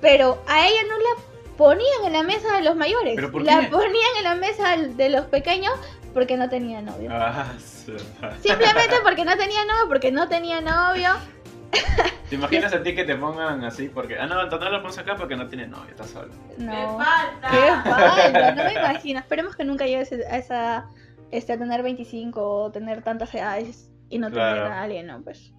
Pero 0.00 0.42
a 0.46 0.66
ella 0.68 0.80
no 0.88 0.98
la 0.98 1.56
ponían 1.56 2.04
en 2.04 2.12
la 2.12 2.22
mesa 2.22 2.56
de 2.56 2.62
los 2.62 2.76
mayores. 2.76 3.14
¿Pero 3.16 3.32
por 3.32 3.42
la 3.42 3.60
qué? 3.60 3.66
ponían 3.68 4.16
en 4.18 4.24
la 4.24 4.34
mesa 4.34 4.76
de 4.76 5.08
los 5.08 5.24
pequeños 5.26 5.72
porque 6.12 6.36
no 6.36 6.48
tenía 6.50 6.82
novio. 6.82 7.08
Ah, 7.12 7.54
Simplemente 8.40 8.96
porque 9.02 9.24
no 9.24 9.36
tenía 9.36 9.64
novio, 9.64 9.88
porque 9.88 10.12
no 10.12 10.28
tenía 10.28 10.60
novio. 10.60 11.08
¿Te 12.28 12.36
imaginas 12.36 12.72
a 12.72 12.82
ti 12.82 12.94
que 12.94 13.04
te 13.04 13.14
pongan 13.16 13.62
así? 13.64 13.88
Porque, 13.88 14.18
ah, 14.18 14.26
no, 14.26 14.46
no 14.46 14.70
lo 14.70 14.82
pones 14.82 14.98
acá 14.98 15.14
porque 15.16 15.36
no 15.36 15.46
tiene 15.46 15.66
novio, 15.66 15.90
está 15.90 16.04
solo. 16.04 16.32
No. 16.58 16.72
Me 16.72 17.04
falta. 17.04 17.50
Qué 17.50 17.90
falta, 17.90 18.52
no 18.52 18.64
me 18.64 18.72
imagino. 18.72 19.20
Esperemos 19.20 19.56
que 19.56 19.64
nunca 19.64 19.86
llegues 19.86 20.10
a 20.12 20.36
esa 20.36 20.86
este, 21.30 21.52
a 21.52 21.58
tener 21.58 21.82
25 21.82 22.40
o 22.42 22.70
tener 22.72 23.02
tantas 23.02 23.34
edades 23.34 23.90
y 24.08 24.18
no 24.18 24.30
tener 24.30 24.54
Claro. 24.56 24.72
a 24.72 24.82
alguien, 24.82 25.06
¿no? 25.06 25.22
Pues. 25.22 25.52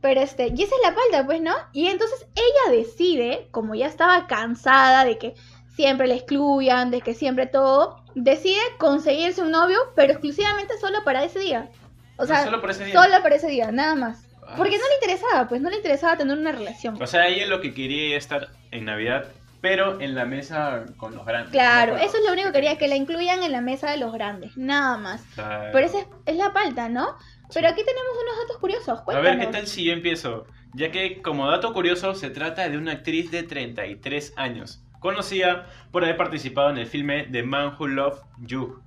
Pero 0.00 0.20
este, 0.20 0.48
y 0.48 0.62
esa 0.62 0.74
es 0.76 0.80
la 0.82 0.92
falta, 0.94 1.26
pues, 1.26 1.40
¿no? 1.40 1.54
Y 1.72 1.88
entonces 1.88 2.26
ella 2.36 2.76
decide, 2.76 3.48
como 3.50 3.74
ya 3.74 3.86
estaba 3.86 4.26
cansada 4.28 5.04
de 5.04 5.18
que 5.18 5.34
siempre 5.74 6.06
la 6.06 6.14
excluyan, 6.14 6.90
de 6.90 7.00
que 7.00 7.14
siempre 7.14 7.46
todo, 7.46 8.04
decide 8.14 8.60
conseguirse 8.78 9.42
un 9.42 9.50
novio, 9.50 9.78
pero 9.96 10.12
exclusivamente 10.12 10.78
solo 10.78 10.98
para 11.04 11.24
ese 11.24 11.40
día. 11.40 11.68
O 12.16 12.26
sea, 12.26 12.38
No, 12.38 12.44
solo 12.46 12.60
por 12.60 12.70
ese 12.70 12.84
día. 12.84 12.94
solo 13.02 13.22
para 13.22 13.34
ese 13.36 13.48
día, 13.48 13.70
nada 13.72 13.94
más. 13.96 14.27
Ah, 14.48 14.54
Porque 14.56 14.78
no 14.78 14.84
le 14.88 14.94
interesaba, 14.94 15.46
pues 15.48 15.60
no 15.60 15.68
le 15.70 15.76
interesaba 15.76 16.16
tener 16.16 16.38
una 16.38 16.52
relación. 16.52 17.00
O 17.00 17.06
sea, 17.06 17.28
ella 17.28 17.46
lo 17.46 17.60
que 17.60 17.74
quería 17.74 18.08
era 18.08 18.16
estar 18.18 18.48
en 18.70 18.86
Navidad, 18.86 19.26
pero 19.60 20.00
en 20.00 20.14
la 20.14 20.24
mesa 20.24 20.86
con 20.96 21.14
los 21.14 21.26
grandes. 21.26 21.52
Claro, 21.52 21.96
eso 21.96 22.16
es 22.16 22.24
lo 22.24 22.32
único 22.32 22.48
que 22.48 22.54
quería, 22.54 22.78
que 22.78 22.88
la 22.88 22.96
incluyan 22.96 23.42
en 23.42 23.52
la 23.52 23.60
mesa 23.60 23.90
de 23.90 23.98
los 23.98 24.12
grandes, 24.12 24.56
nada 24.56 24.96
más. 24.96 25.22
Claro. 25.34 25.70
Pero 25.72 25.86
esa 25.86 25.98
es, 26.00 26.06
es 26.26 26.36
la 26.36 26.50
falta, 26.50 26.88
¿no? 26.88 27.08
Pero 27.52 27.68
aquí 27.68 27.82
tenemos 27.84 28.12
unos 28.22 28.36
datos 28.42 28.58
curiosos, 28.58 29.00
A 29.00 29.04
cuéntanos. 29.04 29.36
ver, 29.38 29.46
¿qué 29.46 29.52
tal 29.52 29.66
si 29.66 29.84
yo 29.84 29.92
empiezo? 29.92 30.46
Ya 30.74 30.90
que, 30.90 31.20
como 31.22 31.50
dato 31.50 31.72
curioso, 31.72 32.14
se 32.14 32.30
trata 32.30 32.68
de 32.68 32.76
una 32.78 32.92
actriz 32.92 33.30
de 33.30 33.42
33 33.42 34.34
años, 34.36 34.82
conocida 35.00 35.66
por 35.90 36.04
haber 36.04 36.16
participado 36.16 36.70
en 36.70 36.78
el 36.78 36.86
filme 36.86 37.24
The 37.30 37.42
Man 37.42 37.74
Who 37.78 37.86
Loved 37.88 38.20
You, 38.40 38.80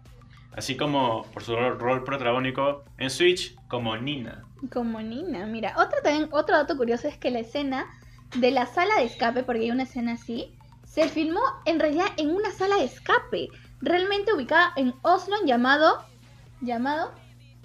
así 0.53 0.75
como 0.77 1.23
por 1.33 1.43
su 1.43 1.55
rol 1.55 2.03
protagónico 2.03 2.83
en 2.97 3.09
Switch 3.09 3.55
como 3.67 3.97
Nina. 3.97 4.43
Como 4.71 5.01
Nina, 5.01 5.45
mira. 5.45 5.73
Otro, 5.77 5.99
también, 6.03 6.29
otro 6.31 6.55
dato 6.55 6.77
curioso 6.77 7.07
es 7.07 7.17
que 7.17 7.31
la 7.31 7.39
escena 7.39 7.87
de 8.35 8.51
la 8.51 8.65
sala 8.65 8.95
de 8.97 9.05
escape, 9.05 9.43
porque 9.43 9.61
hay 9.61 9.71
una 9.71 9.83
escena 9.83 10.13
así, 10.13 10.53
se 10.85 11.07
filmó 11.09 11.41
en 11.65 11.79
realidad 11.79 12.05
en 12.17 12.29
una 12.31 12.51
sala 12.51 12.75
de 12.77 12.83
escape, 12.85 13.49
realmente 13.81 14.33
ubicada 14.33 14.73
en 14.75 14.93
Oslo, 15.01 15.35
llamado... 15.45 16.05
¿Llamado? 16.61 17.11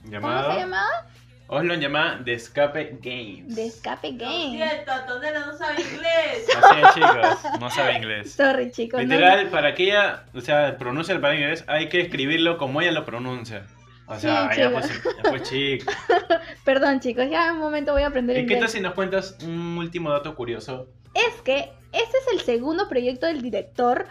¿Cómo 0.02 0.10
Llamado 0.12 0.52
se 0.52 0.60
llamaba? 0.60 1.06
Oslo 1.48 1.74
llama 1.74 2.20
The 2.24 2.32
Escape 2.34 2.98
Games. 3.00 3.54
De 3.54 3.66
Escape 3.66 4.12
Lo 4.12 4.18
Game. 4.18 4.50
siento, 4.56 4.90
Antonella 4.90 5.46
no 5.46 5.56
sabe 5.56 5.80
inglés. 5.82 6.48
Así 6.56 6.78
es, 6.82 6.94
chicos, 6.94 7.60
no 7.60 7.70
sabe 7.70 7.96
inglés. 7.98 8.32
Sorry, 8.32 8.72
chicos. 8.72 8.98
no- 9.00 9.06
Literal, 9.06 9.46
para 9.50 9.74
que 9.74 9.84
ella, 9.84 10.24
o 10.34 10.40
sea, 10.40 10.76
pronuncie 10.78 11.14
el 11.14 11.20
palabra 11.20 11.40
inglés, 11.40 11.64
hay 11.68 11.88
que 11.88 12.00
escribirlo 12.00 12.58
como 12.58 12.80
ella 12.80 12.90
lo 12.90 13.04
pronuncia. 13.04 13.64
O 14.08 14.16
sea, 14.18 14.50
Sí, 14.52 14.60
ya, 14.60 14.70
pues, 14.70 14.88
ya 15.24 15.42
chico. 15.42 15.92
Perdón, 16.64 17.00
chicos, 17.00 17.26
ya 17.28 17.48
en 17.48 17.54
un 17.54 17.60
momento 17.60 17.92
voy 17.92 18.02
a 18.02 18.08
aprender 18.08 18.38
¿Y 18.38 18.46
qué 18.46 18.56
tal 18.56 18.68
si 18.68 18.80
nos 18.80 18.94
cuentas 18.94 19.36
un 19.44 19.78
último 19.78 20.10
dato 20.10 20.34
curioso? 20.34 20.88
Es 21.14 21.40
que 21.42 21.72
este 21.92 22.18
es 22.18 22.26
el 22.32 22.40
segundo 22.40 22.88
proyecto 22.88 23.26
del 23.26 23.42
director, 23.42 24.06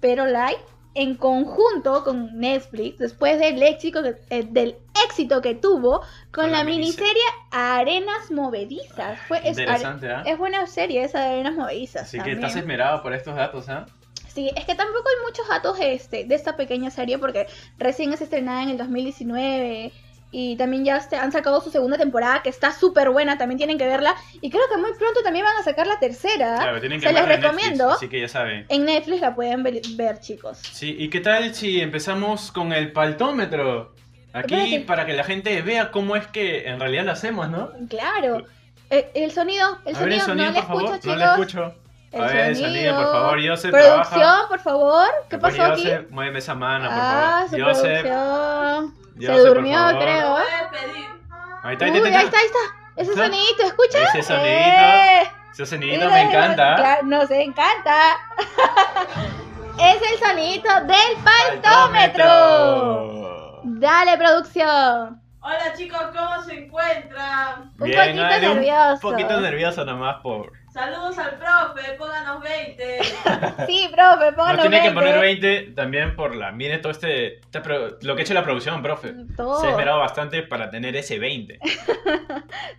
pero 0.00 0.26
Light, 0.26 0.58
en 0.94 1.14
conjunto 1.14 2.02
con 2.04 2.38
Netflix, 2.38 2.98
después 2.98 3.38
del 3.38 3.62
éxito 3.62 4.02
que, 4.02 4.16
eh, 4.30 4.46
del 4.50 4.76
éxito 5.06 5.40
que 5.40 5.54
tuvo 5.54 6.00
con, 6.00 6.44
Con 6.44 6.52
la, 6.52 6.58
la 6.58 6.64
miniserie 6.64 7.22
Arenas 7.50 8.30
Movedizas. 8.30 9.20
Fue, 9.28 9.38
es, 9.38 9.58
Interesante, 9.58 10.10
¿ah? 10.10 10.22
es 10.26 10.36
buena 10.36 10.66
serie 10.66 11.04
esa 11.04 11.20
de 11.20 11.26
Arenas 11.26 11.54
Movedizas. 11.54 12.02
Así 12.02 12.20
que 12.20 12.32
estás 12.32 12.56
esmerado 12.56 13.02
por 13.02 13.14
estos 13.14 13.36
datos, 13.36 13.68
¿ah? 13.68 13.86
Sí, 14.38 14.52
es 14.54 14.64
que 14.66 14.76
tampoco 14.76 15.08
hay 15.08 15.24
muchos 15.26 15.48
datos 15.48 15.76
este, 15.80 16.24
de 16.24 16.34
esta 16.36 16.56
pequeña 16.56 16.92
serie 16.92 17.18
porque 17.18 17.48
recién 17.76 18.12
es 18.12 18.20
estrenada 18.20 18.62
en 18.62 18.68
el 18.68 18.78
2019 18.78 19.90
y 20.30 20.54
también 20.54 20.84
ya 20.84 21.04
han 21.20 21.32
sacado 21.32 21.60
su 21.60 21.72
segunda 21.72 21.98
temporada 21.98 22.40
que 22.44 22.48
está 22.48 22.70
súper 22.70 23.10
buena, 23.10 23.36
también 23.36 23.58
tienen 23.58 23.78
que 23.78 23.86
verla 23.88 24.14
y 24.40 24.48
creo 24.48 24.62
que 24.72 24.76
muy 24.76 24.92
pronto 24.96 25.22
también 25.24 25.44
van 25.44 25.56
a 25.56 25.64
sacar 25.64 25.88
la 25.88 25.98
tercera. 25.98 26.54
Claro, 26.56 26.78
tienen 26.78 27.00
que 27.00 27.08
Se 27.08 27.12
les 27.12 27.26
Netflix, 27.26 27.42
recomiendo. 27.42 27.90
así 27.90 28.08
que 28.08 28.20
ya 28.20 28.28
saben. 28.28 28.64
En 28.68 28.84
Netflix 28.84 29.20
la 29.22 29.34
pueden 29.34 29.64
ver, 29.64 29.80
ver, 29.96 30.20
chicos. 30.20 30.58
Sí, 30.58 30.94
¿y 30.96 31.10
qué 31.10 31.18
tal 31.18 31.52
si 31.52 31.80
empezamos 31.80 32.52
con 32.52 32.72
el 32.72 32.92
paltómetro? 32.92 33.92
Aquí 34.32 34.54
Espérate. 34.54 34.80
para 34.86 35.04
que 35.04 35.14
la 35.14 35.24
gente 35.24 35.60
vea 35.62 35.90
cómo 35.90 36.14
es 36.14 36.28
que 36.28 36.68
en 36.68 36.78
realidad 36.78 37.04
lo 37.06 37.10
hacemos, 37.10 37.48
¿no? 37.50 37.72
Claro. 37.88 38.44
Eh, 38.90 39.10
el 39.14 39.32
sonido, 39.32 39.78
el 39.84 39.96
A 39.96 39.98
ver 39.98 40.12
el 40.12 40.20
sonido, 40.20 40.46
no 40.46 40.52
le 40.52 40.58
por 40.60 40.68
favor. 40.68 40.84
escucho, 40.94 41.08
no 41.10 41.16
le 41.16 41.24
escucho. 41.24 41.74
El 42.12 42.22
a 42.22 42.26
ver 42.26 42.56
sonido, 42.56 42.96
por 42.96 43.04
favor. 43.12 43.38
Joseph 43.46 43.70
Producción, 43.70 44.20
trabaja. 44.20 44.48
por 44.48 44.60
favor. 44.60 45.08
¿Qué 45.28 45.36
Después, 45.36 45.56
pasó 45.58 45.72
aquí? 45.72 45.82
Joseph, 45.82 46.10
muéveme 46.10 46.38
esa 46.38 46.54
mano, 46.54 46.88
por 46.88 46.98
Ah, 46.98 47.44
favor. 47.50 47.64
Joseph, 47.68 48.00
producción. 48.02 48.94
Se 49.20 49.26
por 49.26 49.40
durmió, 49.54 49.78
favor. 49.78 49.98
creo. 50.02 50.36
Pedir. 50.70 51.08
Ahí 51.62 51.72
está, 51.74 51.84
ahí 51.84 51.90
está, 51.96 52.08
ahí 52.08 52.14
ahí 52.14 52.24
está, 52.24 52.38
ahí 52.38 52.46
está. 52.46 52.58
Ese 52.96 53.10
¿Está? 53.12 53.24
sonidito, 53.26 53.62
¿escucha? 53.64 54.02
Ese 54.04 54.22
sonidito. 54.22 54.46
¡Eh! 54.48 55.22
Ese 55.52 55.66
sonidito 55.66 56.10
me 56.10 56.22
encanta. 56.22 56.74
Claro, 56.76 57.02
nos 57.04 57.30
encanta. 57.30 58.16
es 59.78 60.02
el 60.12 60.18
sonidito 60.18 60.68
del 60.86 61.16
paltómetro. 62.18 63.60
Dale, 63.64 64.16
producción. 64.18 65.20
Hola 65.40 65.72
chicos, 65.76 66.00
¿cómo 66.16 66.42
se 66.42 66.64
encuentran? 66.64 67.62
Un 67.62 67.76
poquito 67.76 68.04
nervioso. 68.04 68.92
Un 68.94 69.12
poquito 69.12 69.40
nervioso 69.40 69.84
nomás 69.84 70.16
por... 70.22 70.52
Saludos 70.78 71.18
al 71.18 71.38
profe, 71.38 71.92
pónganos 71.98 72.40
20. 72.40 72.98
Sí, 73.66 73.90
profe, 73.92 74.26
Nos 74.26 74.34
pónganos 74.36 74.60
tiene 74.62 74.76
que 74.80 74.90
20. 74.90 74.94
poner 74.94 75.18
20 75.20 75.60
también 75.74 76.14
por 76.14 76.36
la... 76.36 76.52
Mire 76.52 76.78
todo 76.78 76.92
este... 76.92 77.40
pro- 77.50 77.98
lo 78.00 78.14
que 78.14 78.22
ha 78.22 78.24
hecho 78.24 78.34
la 78.34 78.44
producción, 78.44 78.80
profe. 78.80 79.12
Todo. 79.36 79.60
Se 79.60 79.66
ha 79.66 79.70
esmerado 79.70 79.98
bastante 79.98 80.42
para 80.44 80.70
tener 80.70 80.94
ese 80.96 81.18
20. 81.18 81.58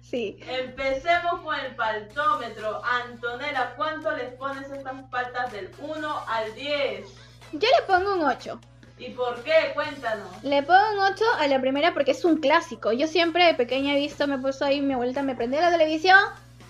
Sí. 0.02 0.40
Empecemos 0.48 1.42
con 1.42 1.56
el 1.60 1.76
paltómetro. 1.76 2.82
Antonella, 2.84 3.74
¿cuánto 3.76 4.10
les 4.16 4.34
pones 4.34 4.72
a 4.72 4.76
estas 4.78 5.04
paltas 5.12 5.52
del 5.52 5.70
1 5.80 6.20
al 6.28 6.56
10? 6.56 7.06
Yo 7.52 7.60
le 7.78 7.86
pongo 7.86 8.16
un 8.16 8.24
8. 8.26 8.60
¿Y 8.98 9.10
por 9.12 9.44
qué? 9.44 9.72
Cuéntanos. 9.76 10.28
Le 10.44 10.64
pongo 10.64 10.80
un 10.94 11.00
8 11.14 11.24
a 11.40 11.48
la 11.48 11.60
primera 11.62 11.94
porque 11.94 12.12
es 12.12 12.26
un 12.26 12.38
clásico. 12.38 12.92
Yo 12.92 13.06
siempre 13.08 13.46
de 13.46 13.54
pequeña 13.54 13.94
he 13.94 13.98
visto, 13.98 14.26
me 14.26 14.40
puso 14.40 14.66
ahí, 14.66 14.82
mi 14.82 14.94
abuelita 14.94 15.22
me 15.22 15.36
prendió 15.36 15.62
la 15.62 15.70
televisión. 15.72 16.18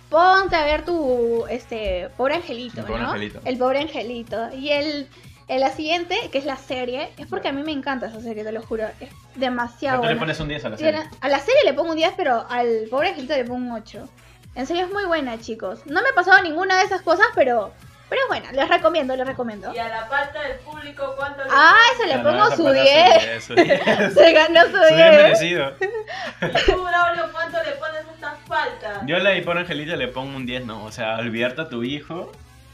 Ponte 0.10 0.56
a 0.56 0.66
ver 0.66 0.86
tu, 0.86 1.46
este, 1.50 2.10
pobre 2.18 2.36
angelito, 2.36 2.80
El 2.82 2.86
pobre 2.88 3.02
¿no? 3.02 3.08
angelito. 3.10 3.42
El 3.46 3.58
pobre 3.58 3.80
angelito. 3.82 4.50
Y 4.54 4.72
el, 4.72 5.08
el 5.48 5.60
la 5.60 5.70
siguiente, 5.72 6.16
que 6.32 6.38
es 6.40 6.46
la 6.46 6.58
serie, 6.58 7.10
es 7.18 7.28
porque 7.28 7.50
a 7.50 7.52
mí 7.52 7.62
me 7.64 7.72
encanta 7.72 8.08
esa 8.08 8.20
serie, 8.22 8.44
te 8.44 8.52
lo 8.52 8.62
juro. 8.64 8.86
Es 9.00 9.10
demasiado 9.36 10.00
¿Cuánto 10.00 10.14
le 10.14 10.20
buena. 10.20 10.34
pones 10.36 10.40
un 10.40 10.48
10 10.48 10.66
a 10.66 10.70
la 10.70 10.78
serie? 10.78 11.04
A 11.22 11.30
la 11.30 11.40
serie 11.40 11.62
le 11.64 11.74
pongo 11.74 11.92
un 11.92 11.96
10, 11.98 12.14
pero 12.18 12.46
al 12.50 12.86
pobre 12.90 13.10
angelito 13.10 13.36
le 13.36 13.46
pongo 13.46 13.68
un 13.68 13.72
8. 13.72 14.10
En 14.56 14.66
serio 14.66 14.86
es 14.86 14.92
muy 14.92 15.06
buena, 15.06 15.40
chicos. 15.40 15.82
No 15.86 16.02
me 16.02 16.10
ha 16.10 16.14
pasado 16.14 16.42
ninguna 16.42 16.80
de 16.80 16.86
esas 16.86 17.02
cosas, 17.04 17.28
pero, 17.36 17.72
pero 18.10 18.22
es 18.24 18.28
buena. 18.28 18.52
Les 18.52 18.68
recomiendo, 18.68 19.16
les 19.16 19.28
recomiendo. 19.28 19.72
Y 19.74 19.78
a 19.78 19.88
la 19.90 20.10
palta 20.10 20.42
del 20.42 20.58
público, 20.58 21.14
¿cuánto 21.16 21.44
le 21.44 21.50
Ah, 21.54 21.76
ese 21.96 22.08
le 22.08 22.14
Ah, 22.16 22.18
no, 22.18 22.24
pongo 22.32 22.48
esa 22.48 22.56
su 22.58 22.64
pata 22.64 22.82
10. 22.82 23.44
su 23.46 23.54
10, 23.54 23.76
su 23.84 23.84
10. 23.86 24.14
Se 24.16 24.34
ganó 24.34 24.62
su 24.66 24.72
Su 24.72 24.78
10 24.80 24.90
10. 24.96 25.12
merecido. 25.12 25.74
¿Y 25.80 26.66
tú, 26.72 26.84
Braulio, 26.84 27.32
cuánto 27.32 27.58
le 27.64 27.72
pones 27.74 28.06
a 28.52 28.68
estas 28.68 28.80
paltas? 28.82 29.08
Yo 29.08 29.16
a 29.16 29.20
la 29.20 29.42
por 29.44 29.58
Angelita 29.58 29.96
le 29.96 30.08
pongo 30.08 30.36
un 30.36 30.46
10, 30.46 30.66
¿no? 30.66 30.84
O 30.84 30.92
sea, 30.92 31.18
olvidarte 31.18 31.62
a 31.62 31.70
tu 31.70 31.84
hijo. 31.84 32.32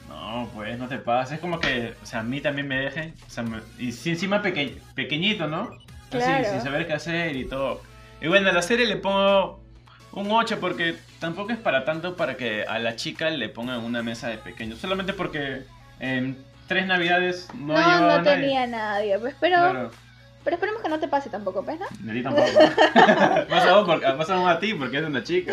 No, 0.09 0.49
pues 0.53 0.77
no 0.77 0.87
te 0.87 0.97
pases. 0.97 1.35
Es 1.35 1.39
como 1.39 1.59
que, 1.59 1.93
o 2.01 2.05
sea, 2.05 2.19
a 2.19 2.23
mí 2.23 2.41
también 2.41 2.67
me 2.67 2.77
dejen. 2.79 3.13
O 3.27 3.29
sea, 3.29 3.43
me- 3.43 3.59
y 3.79 3.91
si 3.91 4.11
encima 4.11 4.41
peque- 4.41 4.77
pequeñito, 4.95 5.47
¿no? 5.47 5.69
Así, 6.11 6.17
Claro. 6.19 6.45
sin 6.49 6.61
saber 6.61 6.87
qué 6.87 6.93
hacer 6.93 7.35
y 7.35 7.45
todo. 7.45 7.81
Y 8.21 8.27
bueno, 8.27 8.49
a 8.49 8.53
la 8.53 8.61
serie 8.61 8.85
le 8.85 8.95
pongo 8.97 9.61
un 10.13 10.31
8 10.31 10.59
porque 10.61 10.95
tampoco 11.19 11.51
es 11.51 11.57
para 11.57 11.83
tanto 11.83 12.15
para 12.15 12.37
que 12.37 12.63
a 12.63 12.79
la 12.79 12.95
chica 12.95 13.29
le 13.29 13.49
pongan 13.49 13.83
una 13.83 14.01
mesa 14.03 14.29
de 14.29 14.37
pequeños. 14.37 14.79
Solamente 14.79 15.11
porque 15.13 15.63
en 15.99 16.37
tres 16.67 16.85
navidades 16.87 17.49
no, 17.53 17.73
No, 17.73 17.79
llevaba 17.79 17.99
no, 17.99 18.11
a 18.13 18.17
nadie. 18.21 18.41
tenía 18.41 18.67
nadie, 18.67 19.19
pues, 19.19 19.35
pero, 19.39 19.57
Claro, 19.57 19.91
pero 20.45 20.55
esperemos 20.55 20.81
que 20.81 20.87
no 20.89 20.99
te 20.99 21.07
pase 21.09 21.29
tampoco, 21.29 21.63
pues, 21.65 21.77
¿no? 21.79 21.85
ni 22.03 22.11
a 22.11 22.13
ti 22.13 22.23
tampoco. 22.23 22.47
más, 23.49 23.65
aún 23.65 23.85
porque- 23.85 24.13
más 24.13 24.29
aún 24.29 24.47
a 24.47 24.59
ti 24.59 24.73
porque 24.75 24.97
eres 24.97 25.09
una 25.09 25.23
chica. 25.23 25.51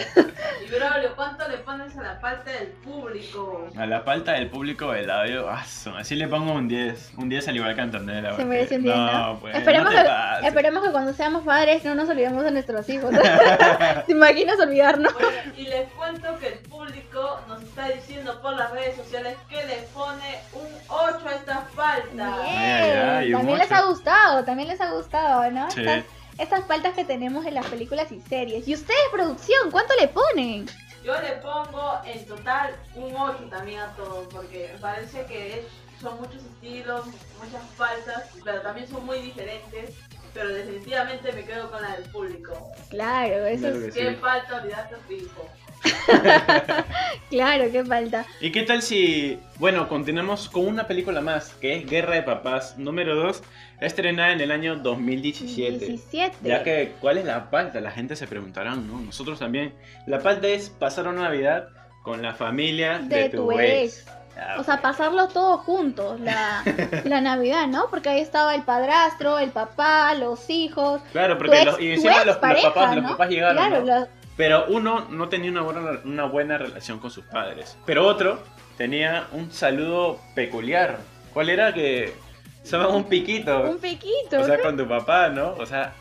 Y 0.65 0.71
Braulio, 0.71 1.17
¿cuánto 1.17 1.49
le 1.49 1.57
pones 1.59 1.97
a 1.97 2.03
la 2.03 2.21
palta 2.21 2.51
del 2.53 2.69
público? 2.69 3.69
A 3.77 3.87
la 3.87 4.01
falta 4.03 4.33
del 4.33 4.49
público 4.49 4.93
del 4.93 5.11
audio, 5.11 5.49
así 5.51 6.15
le 6.15 6.29
pongo 6.29 6.53
un 6.53 6.69
10. 6.69 7.15
Un 7.17 7.29
10 7.29 7.49
al 7.49 7.57
igual 7.57 7.75
que 7.75 7.81
Antonella. 7.81 8.37
Se 8.37 8.45
merece 8.45 8.77
un 8.77 8.83
10, 8.83 8.95
¿no? 8.97 9.13
No, 9.33 9.41
pues, 9.41 9.57
esperemos, 9.57 9.93
no 9.93 10.03
que, 10.41 10.47
esperemos 10.47 10.85
que 10.85 10.91
cuando 10.93 11.13
seamos 11.15 11.43
padres 11.45 11.85
no 11.85 11.95
nos 11.95 12.09
olvidemos 12.09 12.45
de 12.45 12.51
nuestros 12.53 12.89
hijos. 12.89 13.11
¿Te 14.07 14.13
imaginas 14.13 14.61
olvidarnos? 14.61 15.13
Bueno, 15.15 15.29
y 15.57 15.63
les 15.65 15.91
cuento 15.93 16.39
que 16.39 16.49
el 16.49 16.59
público 16.61 17.41
nos 17.49 17.63
está 17.63 17.89
diciendo 17.89 18.41
por 18.43 18.55
las 18.55 18.71
redes 18.73 18.97
sociales 18.97 19.37
que 19.49 19.57
le 19.65 19.77
pone 19.95 20.39
un 20.53 20.69
8 20.89 21.19
a 21.27 21.35
estas 21.35 21.65
paltas. 21.75 22.13
Bien, 22.13 22.29
Ay, 22.29 22.91
ay, 22.91 22.99
ay, 23.27 23.33
también 23.33 23.59
les 23.59 23.73
ha 23.73 23.83
gustado, 23.87 24.45
también 24.45 24.69
les 24.69 24.81
ha 24.83 24.93
gustado, 24.93 25.51
¿no? 25.51 25.71
Sí. 25.71 25.81
Estas, 25.81 26.05
estas 26.39 26.65
faltas 26.67 26.95
que 26.95 27.05
tenemos 27.05 27.45
en 27.47 27.55
las 27.55 27.67
películas 27.67 28.11
y 28.13 28.21
series. 28.23 28.67
¿Y 28.69 28.75
ustedes, 28.75 29.01
producción, 29.13 29.71
cuánto 29.71 29.95
le 30.01 30.09
ponen? 30.09 30.67
Yo 31.05 31.21
le 31.21 31.33
pongo 31.39 31.99
en 32.05 32.25
total 32.27 32.75
un 32.95 33.15
8 33.17 33.49
también 33.51 33.81
a 33.81 33.89
todo, 33.97 34.29
porque 34.29 34.71
me 34.73 34.79
parece 34.79 35.25
que 35.27 35.59
es- 35.61 35.67
son 36.01 36.17
muchos 36.19 36.37
estilos, 36.43 37.07
muchas 37.07 37.63
faltas, 37.77 38.25
pero 38.45 38.61
también 38.63 38.89
son 38.89 39.05
muy 39.07 39.19
diferentes. 39.21 39.91
Pero 40.35 40.49
definitivamente 40.49 41.31
me 41.33 41.45
quedo 41.45 41.71
con 41.71 41.83
la 41.83 41.97
del 41.97 42.09
público. 42.11 42.73
Claro, 42.89 43.45
eso 43.47 43.61
Claro 43.69 43.77
es. 43.87 43.95
que 43.95 44.01
Qué 44.01 44.11
sí. 44.11 44.17
falta 44.17 44.57
olvidarte 44.63 44.97
hijo. 45.15 45.47
Claro, 47.31 47.65
qué 47.73 47.83
falta. 47.85 48.27
¿Y 48.43 48.53
qué 48.53 48.63
tal 48.63 48.83
si, 48.83 49.39
bueno, 49.59 49.89
continuamos 49.89 50.51
con 50.51 50.67
una 50.67 50.87
película 50.87 51.23
más, 51.23 51.49
que 51.61 51.77
es 51.77 51.87
Guerra 51.89 52.15
de 52.17 52.23
Papás 52.23 52.77
número 52.77 53.15
2, 53.17 53.43
estrenada 53.81 54.33
en 54.33 54.41
el 54.43 54.51
año 54.51 54.77
2017? 54.77 55.87
17. 55.87 56.37
Ya 56.43 56.63
que, 56.63 56.93
¿cuál 57.01 57.17
es 57.19 57.25
la 57.25 57.49
palta? 57.51 57.81
La 57.81 57.91
gente 57.91 58.17
se 58.17 58.27
preguntarán, 58.27 58.87
¿no? 58.87 59.01
Nosotros 59.01 59.39
también. 59.39 59.73
La 60.07 60.19
palta 60.19 60.47
es 60.49 60.69
pasar 60.69 61.09
una 61.09 61.23
Navidad 61.23 61.69
con 62.03 62.21
la 62.21 62.35
familia 62.35 62.99
de, 62.99 63.17
de 63.25 63.29
tu 63.31 63.51
ex. 63.53 64.05
Ah, 64.37 64.57
O 64.59 64.65
sea, 64.65 64.83
pasarlo 64.83 65.29
todos 65.29 65.61
juntos, 65.61 66.21
la, 66.21 66.63
la 67.05 67.21
Navidad, 67.23 67.67
¿no? 67.67 67.89
Porque 67.89 68.11
ahí 68.11 68.21
estaba 68.21 68.55
el 68.55 68.63
padrastro, 68.63 69.39
el 69.39 69.51
papá, 69.51 70.15
los 70.15 70.51
hijos. 70.51 71.01
Claro, 71.13 71.39
Tu 71.39 71.45
porque 71.45 71.57
ex, 71.63 71.65
los, 71.67 71.75
y 71.81 71.87
tu 71.89 71.93
encima 71.95 72.17
los, 72.19 72.27
los 72.27 72.37
papás, 72.37 72.97
los 72.97 73.11
papás 73.13 73.29
llegaron, 73.31 73.57
Claro, 73.57 73.85
¿no? 73.85 73.87
los- 74.01 74.09
Pero 74.37 74.67
uno 74.69 75.07
no 75.11 75.29
tenía 75.29 75.51
una 75.51 75.63
buena, 75.63 76.01
una 76.05 76.25
buena 76.25 76.59
relación 76.59 76.99
con 76.99 77.11
sus 77.11 77.25
padres. 77.25 77.77
Pero 77.85 78.07
otro 78.07 78.39
tenía 78.79 79.27
un 79.33 79.51
saludo 79.53 80.19
peculiar. 80.35 80.99
¿Cuál 81.33 81.51
era? 81.51 81.73
Que 81.75 82.15
se 82.63 82.77
llama 82.77 82.89
un 82.89 83.05
piquito. 83.05 83.61
un 83.63 83.79
piquito. 83.79 84.41
o 84.41 84.45
sea, 84.45 84.57
¿no? 84.57 84.63
con 84.63 84.77
tu 84.77 84.89
papá, 84.89 85.29
¿no? 85.29 85.53
O 85.55 85.67
sea... 85.67 85.93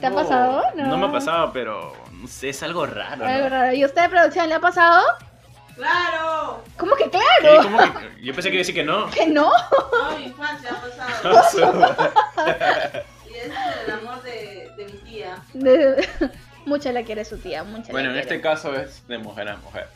¿Te 0.00 0.06
ha 0.06 0.10
pasado? 0.12 0.62
No. 0.76 0.96
me 0.98 1.06
ha 1.06 1.12
pasado, 1.12 1.50
pero 1.52 1.94
no 2.12 2.28
sé, 2.28 2.50
es 2.50 2.62
algo 2.62 2.84
raro, 2.86 3.16
¿no? 3.16 3.26
Algo 3.26 3.48
raro. 3.48 3.72
¿Y 3.74 3.84
usted, 3.84 4.08
producción, 4.10 4.48
le 4.48 4.54
ha 4.54 4.60
pasado? 4.60 5.02
¡Claro! 5.74 6.62
¿Cómo 6.76 6.94
que 6.96 7.08
claro? 7.08 7.62
¿cómo 7.62 7.78
que- 7.78 8.22
Yo 8.22 8.34
pensé 8.34 8.50
que 8.50 8.56
iba 8.56 8.60
a 8.60 8.64
decir 8.66 8.74
que 8.74 8.84
no. 8.84 9.08
¿Que 9.10 9.26
no? 9.26 9.50
Toda 9.90 10.18
mi 10.18 10.24
infancia 10.24 10.70
ha 10.72 11.22
pasado. 11.22 11.94
Y 13.30 13.34
es 13.34 13.52
el 13.86 13.92
amor 13.92 14.22
de, 14.22 14.70
de 14.76 14.84
mi 14.86 14.98
tía. 15.10 15.36
De- 15.54 16.08
Mucho 16.68 16.92
la 16.92 17.02
quiere 17.02 17.24
su 17.24 17.38
tía, 17.38 17.64
mucho 17.64 17.92
la 17.92 18.00
en 18.00 18.06
quiere. 18.06 18.20
este 18.20 18.40
caso 18.40 18.74
es 18.74 19.06
de 19.08 19.18
mujer 19.18 19.48
a 19.48 19.56
mujer. 19.56 19.86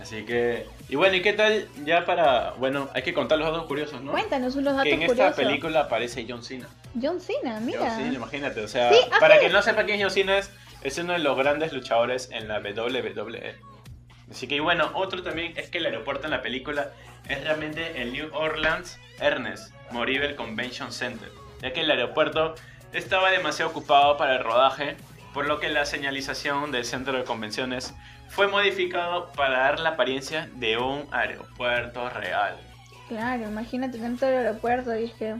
Así 0.00 0.24
que... 0.24 0.66
Y 0.88 0.96
bueno, 0.96 1.14
¿y 1.16 1.20
qué 1.22 1.34
tal 1.34 1.68
ya 1.84 2.06
para... 2.06 2.52
Bueno, 2.52 2.88
hay 2.94 3.02
que 3.02 3.12
contar 3.12 3.38
los 3.38 3.50
datos 3.50 3.66
curiosos, 3.66 4.00
¿no? 4.00 4.12
Cuéntanos 4.12 4.54
unos 4.56 4.72
datos 4.72 4.84
Que 4.84 4.94
en 4.94 5.02
esta 5.02 5.14
curiosos. 5.14 5.36
película 5.36 5.80
aparece 5.80 6.24
John 6.26 6.42
Cena. 6.42 6.68
John 7.00 7.20
Cena, 7.20 7.60
mira. 7.60 7.80
John 7.80 7.96
Cena, 7.98 8.14
imagínate, 8.14 8.60
o 8.62 8.68
sea, 8.68 8.90
Sí, 8.92 8.98
para 9.20 9.38
quien 9.38 9.52
no 9.52 9.60
sepa 9.60 9.84
quién 9.84 9.98
es 9.98 10.02
John 10.02 10.10
Cena 10.10 10.38
es 10.38 10.50
es 10.82 10.96
uno 10.96 11.12
de 11.12 11.18
los 11.18 11.36
grandes 11.36 11.74
luchadores 11.74 12.30
en 12.32 12.48
la 12.48 12.60
WWE. 12.60 13.54
Así 14.30 14.46
que 14.46 14.60
bueno, 14.60 14.90
otro 14.94 15.22
también 15.22 15.52
es 15.56 15.68
que 15.68 15.76
el 15.78 15.84
aeropuerto 15.86 16.24
en 16.24 16.30
la 16.30 16.40
película 16.40 16.92
es 17.28 17.42
realmente 17.44 18.00
el 18.00 18.12
New 18.12 18.30
Orleans 18.32 18.98
Ernest 19.20 19.74
Morivel 19.90 20.36
Convention 20.36 20.90
Center, 20.92 21.28
ya 21.60 21.72
que 21.74 21.80
el 21.82 21.90
aeropuerto 21.90 22.54
estaba 22.94 23.30
demasiado 23.30 23.70
ocupado 23.72 24.16
para 24.16 24.36
el 24.36 24.44
rodaje, 24.44 24.96
por 25.32 25.46
lo 25.46 25.60
que 25.60 25.68
la 25.68 25.84
señalización 25.86 26.72
del 26.72 26.84
centro 26.84 27.16
de 27.16 27.24
convenciones 27.24 27.94
fue 28.28 28.48
modificado 28.48 29.30
para 29.32 29.58
dar 29.60 29.80
la 29.80 29.90
apariencia 29.90 30.48
de 30.54 30.76
un 30.78 31.06
aeropuerto 31.12 32.08
real. 32.10 32.56
Claro, 33.08 33.44
imagínate 33.48 33.98
dentro 33.98 34.28
del 34.28 34.46
aeropuerto 34.46 34.96
y 34.98 35.04
es 35.04 35.12
que... 35.12 35.36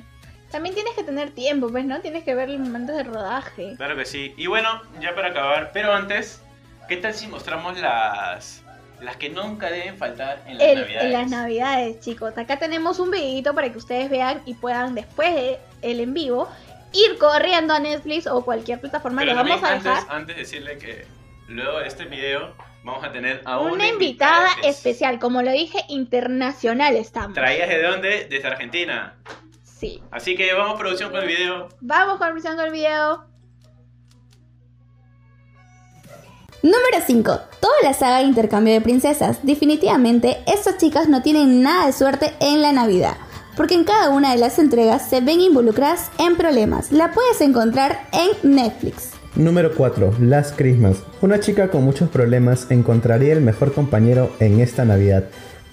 También 0.50 0.74
tienes 0.74 0.94
que 0.96 1.04
tener 1.04 1.30
tiempo, 1.30 1.68
pues, 1.68 1.84
¿no? 1.84 2.00
Tienes 2.00 2.24
que 2.24 2.34
ver 2.34 2.48
los 2.48 2.58
momentos 2.58 2.96
de 2.96 3.04
rodaje. 3.04 3.74
Claro 3.76 3.94
que 3.94 4.04
sí. 4.04 4.34
Y 4.36 4.48
bueno, 4.48 4.82
ya 5.00 5.14
para 5.14 5.28
acabar, 5.28 5.70
pero 5.72 5.92
antes, 5.92 6.42
¿qué 6.88 6.96
tal 6.96 7.14
si 7.14 7.28
mostramos 7.28 7.78
las 7.78 8.62
las 9.00 9.16
que 9.16 9.30
nunca 9.30 9.70
deben 9.70 9.96
faltar 9.96 10.42
en 10.46 10.58
las 10.58 10.66
El- 10.66 10.80
navidades? 10.80 11.04
en 11.06 11.12
las 11.12 11.30
navidades, 11.30 12.00
chicos. 12.00 12.36
Acá 12.36 12.58
tenemos 12.58 12.98
un 12.98 13.10
videito 13.12 13.54
para 13.54 13.70
que 13.70 13.78
ustedes 13.78 14.10
vean 14.10 14.42
y 14.44 14.54
puedan 14.54 14.94
después 14.96 15.34
de 15.34 15.58
el 15.82 16.00
en 16.00 16.12
vivo 16.12 16.50
ir 16.92 17.18
corriendo 17.18 17.74
a 17.74 17.80
Netflix 17.80 18.26
o 18.26 18.44
cualquier 18.44 18.80
plataforma. 18.80 19.22
Pero 19.22 19.34
Les 19.34 19.44
vamos 19.44 19.62
a 19.62 19.74
dejar 19.74 19.92
antes, 19.96 20.10
antes 20.10 20.36
decirle 20.36 20.78
que 20.78 21.06
luego 21.48 21.78
de 21.78 21.88
este 21.88 22.04
video 22.04 22.54
vamos 22.82 23.04
a 23.04 23.12
tener 23.12 23.42
a 23.44 23.58
una, 23.58 23.72
una, 23.72 23.88
invitada 23.88 24.48
especial. 24.64 25.18
Como 25.18 25.42
lo 25.42 25.50
dije, 25.50 25.78
internacional 25.88 26.96
estamos. 26.96 27.34
¿Traías 27.34 27.68
de 27.68 27.82
dónde? 27.82 28.26
Desde 28.30 28.46
Argentina. 28.48 29.16
Sí. 29.62 30.02
Así 30.10 30.36
que 30.36 30.52
vamos 30.52 30.78
producción 30.78 31.10
con 31.10 31.20
el 31.20 31.28
video. 31.28 31.68
Vamos 31.80 32.18
con 32.18 32.40
con 32.40 32.60
el 32.66 32.72
video. 32.72 33.30
Número 36.62 37.04
5. 37.06 37.40
Toda 37.60 37.74
la 37.82 37.94
saga 37.94 38.18
de 38.18 38.24
intercambio 38.24 38.74
de 38.74 38.82
princesas. 38.82 39.38
Definitivamente, 39.42 40.42
estas 40.46 40.76
chicas 40.76 41.08
no 41.08 41.22
tienen 41.22 41.62
nada 41.62 41.86
de 41.86 41.92
suerte 41.92 42.34
en 42.40 42.60
la 42.60 42.72
Navidad, 42.72 43.16
porque 43.60 43.74
en 43.74 43.84
cada 43.84 44.08
una 44.08 44.32
de 44.32 44.38
las 44.38 44.58
entregas 44.58 45.10
se 45.10 45.20
ven 45.20 45.38
involucradas 45.42 46.10
en 46.16 46.34
problemas. 46.38 46.90
La 46.92 47.12
puedes 47.12 47.42
encontrar 47.42 48.08
en 48.10 48.54
Netflix. 48.54 49.10
Número 49.34 49.74
4. 49.74 50.14
Last 50.18 50.56
Christmas. 50.56 50.96
Una 51.20 51.40
chica 51.40 51.68
con 51.68 51.84
muchos 51.84 52.08
problemas 52.08 52.68
encontraría 52.70 53.34
el 53.34 53.42
mejor 53.42 53.74
compañero 53.74 54.30
en 54.40 54.60
esta 54.60 54.86
Navidad, 54.86 55.24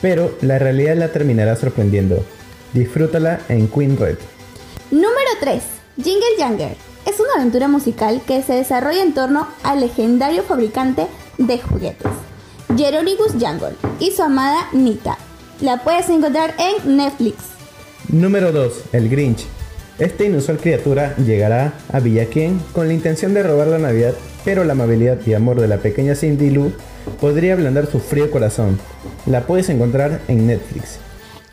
pero 0.02 0.36
la 0.42 0.60
realidad 0.60 0.98
la 0.98 1.14
terminará 1.14 1.56
sorprendiendo. 1.56 2.26
Disfrútala 2.74 3.40
en 3.48 3.70
Queen 3.70 3.96
Red. 3.96 4.18
Número 4.92 5.32
3. 5.40 5.64
Jingle 5.96 6.36
Janger. 6.38 6.76
Es 7.06 7.22
una 7.22 7.36
aventura 7.38 7.70
musical 7.70 8.22
que 8.28 8.44
se 8.44 8.52
desarrolla 8.52 9.02
en 9.02 9.14
torno 9.14 9.48
al 9.64 9.80
legendario 9.80 10.44
fabricante 10.44 11.08
de 11.38 11.58
juguetes, 11.58 12.12
Jeronigus 12.76 13.32
Jangle, 13.40 13.78
y 14.02 14.12
su 14.12 14.24
amada 14.24 14.68
Nita. 14.74 15.18
La 15.62 15.86
puedes 15.86 16.10
encontrar 16.10 16.54
en 16.60 16.98
Netflix. 16.98 17.57
Número 18.10 18.54
2. 18.54 18.74
El 18.94 19.10
Grinch. 19.10 19.46
Esta 20.00 20.24
inusual 20.24 20.60
criatura 20.60 21.14
llegará 21.18 21.74
a 21.92 22.00
Villaquien 22.00 22.62
con 22.72 22.88
la 22.88 22.94
intención 22.94 23.34
de 23.34 23.44
robar 23.44 23.68
la 23.68 23.80
Navidad, 23.80 24.14
pero 24.46 24.64
la 24.64 24.72
amabilidad 24.72 25.18
y 25.26 25.34
amor 25.34 25.60
de 25.60 25.68
la 25.68 25.80
pequeña 25.80 26.16
Cindy 26.16 26.50
Lou 26.50 26.72
podría 27.20 27.54
ablandar 27.54 27.92
su 27.92 28.00
frío 28.00 28.32
corazón. 28.32 28.80
La 29.26 29.42
puedes 29.42 29.68
encontrar 29.68 30.22
en 30.30 30.48
Netflix. 30.48 31.00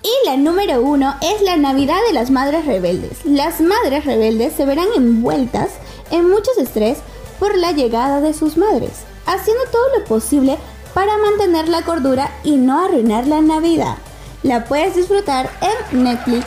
Y 0.04 0.28
la 0.28 0.36
número 0.36 0.80
uno 0.80 1.16
es 1.22 1.42
la 1.42 1.56
Navidad 1.56 1.98
de 2.06 2.12
las 2.12 2.30
Madres 2.30 2.66
Rebeldes. 2.66 3.24
Las 3.24 3.60
Madres 3.60 4.04
Rebeldes 4.04 4.52
se 4.52 4.64
verán 4.64 4.88
envueltas 4.96 5.70
en 6.12 6.30
muchos 6.30 6.56
estrés 6.58 6.98
por 7.40 7.58
la 7.58 7.72
llegada 7.72 8.20
de 8.20 8.32
sus 8.32 8.56
madres, 8.56 8.92
haciendo 9.26 9.64
todo 9.72 9.98
lo 9.98 10.04
posible 10.04 10.56
para 10.92 11.18
mantener 11.18 11.68
la 11.68 11.82
cordura 11.82 12.30
y 12.44 12.52
no 12.58 12.84
arruinar 12.84 13.26
la 13.26 13.40
Navidad. 13.40 13.96
La 14.44 14.62
puedes 14.62 14.94
disfrutar 14.94 15.48
en 15.62 16.04
Netflix. 16.04 16.44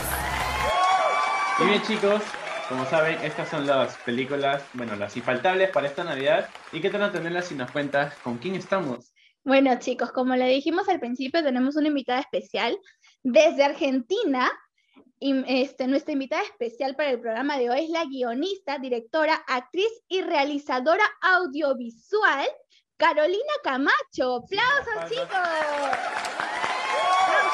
Y 1.60 1.64
bien 1.66 1.82
chicos, 1.82 2.22
como 2.68 2.86
saben, 2.86 3.20
estas 3.24 3.48
son 3.48 3.66
las 3.66 3.96
películas, 3.96 4.62
bueno, 4.74 4.94
las 4.94 5.16
infaltables 5.16 5.70
para 5.70 5.88
esta 5.88 6.04
Navidad. 6.04 6.48
¿Y 6.70 6.80
qué 6.80 6.90
tal 6.90 7.00
no 7.00 7.10
tenerlas 7.10 7.46
si 7.46 7.56
nos 7.56 7.72
cuentas 7.72 8.14
con 8.22 8.38
quién 8.38 8.54
estamos? 8.54 9.12
Bueno, 9.42 9.76
chicos, 9.80 10.12
como 10.12 10.36
le 10.36 10.46
dijimos 10.46 10.88
al 10.88 11.00
principio, 11.00 11.42
tenemos 11.42 11.74
una 11.74 11.88
invitada 11.88 12.20
especial 12.20 12.78
desde 13.24 13.64
Argentina. 13.64 14.48
Y 15.18 15.42
este, 15.48 15.88
nuestra 15.88 16.12
invitada 16.12 16.42
especial 16.42 16.94
para 16.94 17.10
el 17.10 17.18
programa 17.18 17.58
de 17.58 17.68
hoy 17.68 17.86
es 17.86 17.90
la 17.90 18.04
guionista, 18.04 18.78
directora, 18.78 19.42
actriz 19.48 19.90
y 20.06 20.22
realizadora 20.22 21.02
audiovisual, 21.20 22.46
Carolina 22.96 23.54
Camacho. 23.64 24.36
¡Aplausos, 24.36 25.10
chicos! 25.10 26.67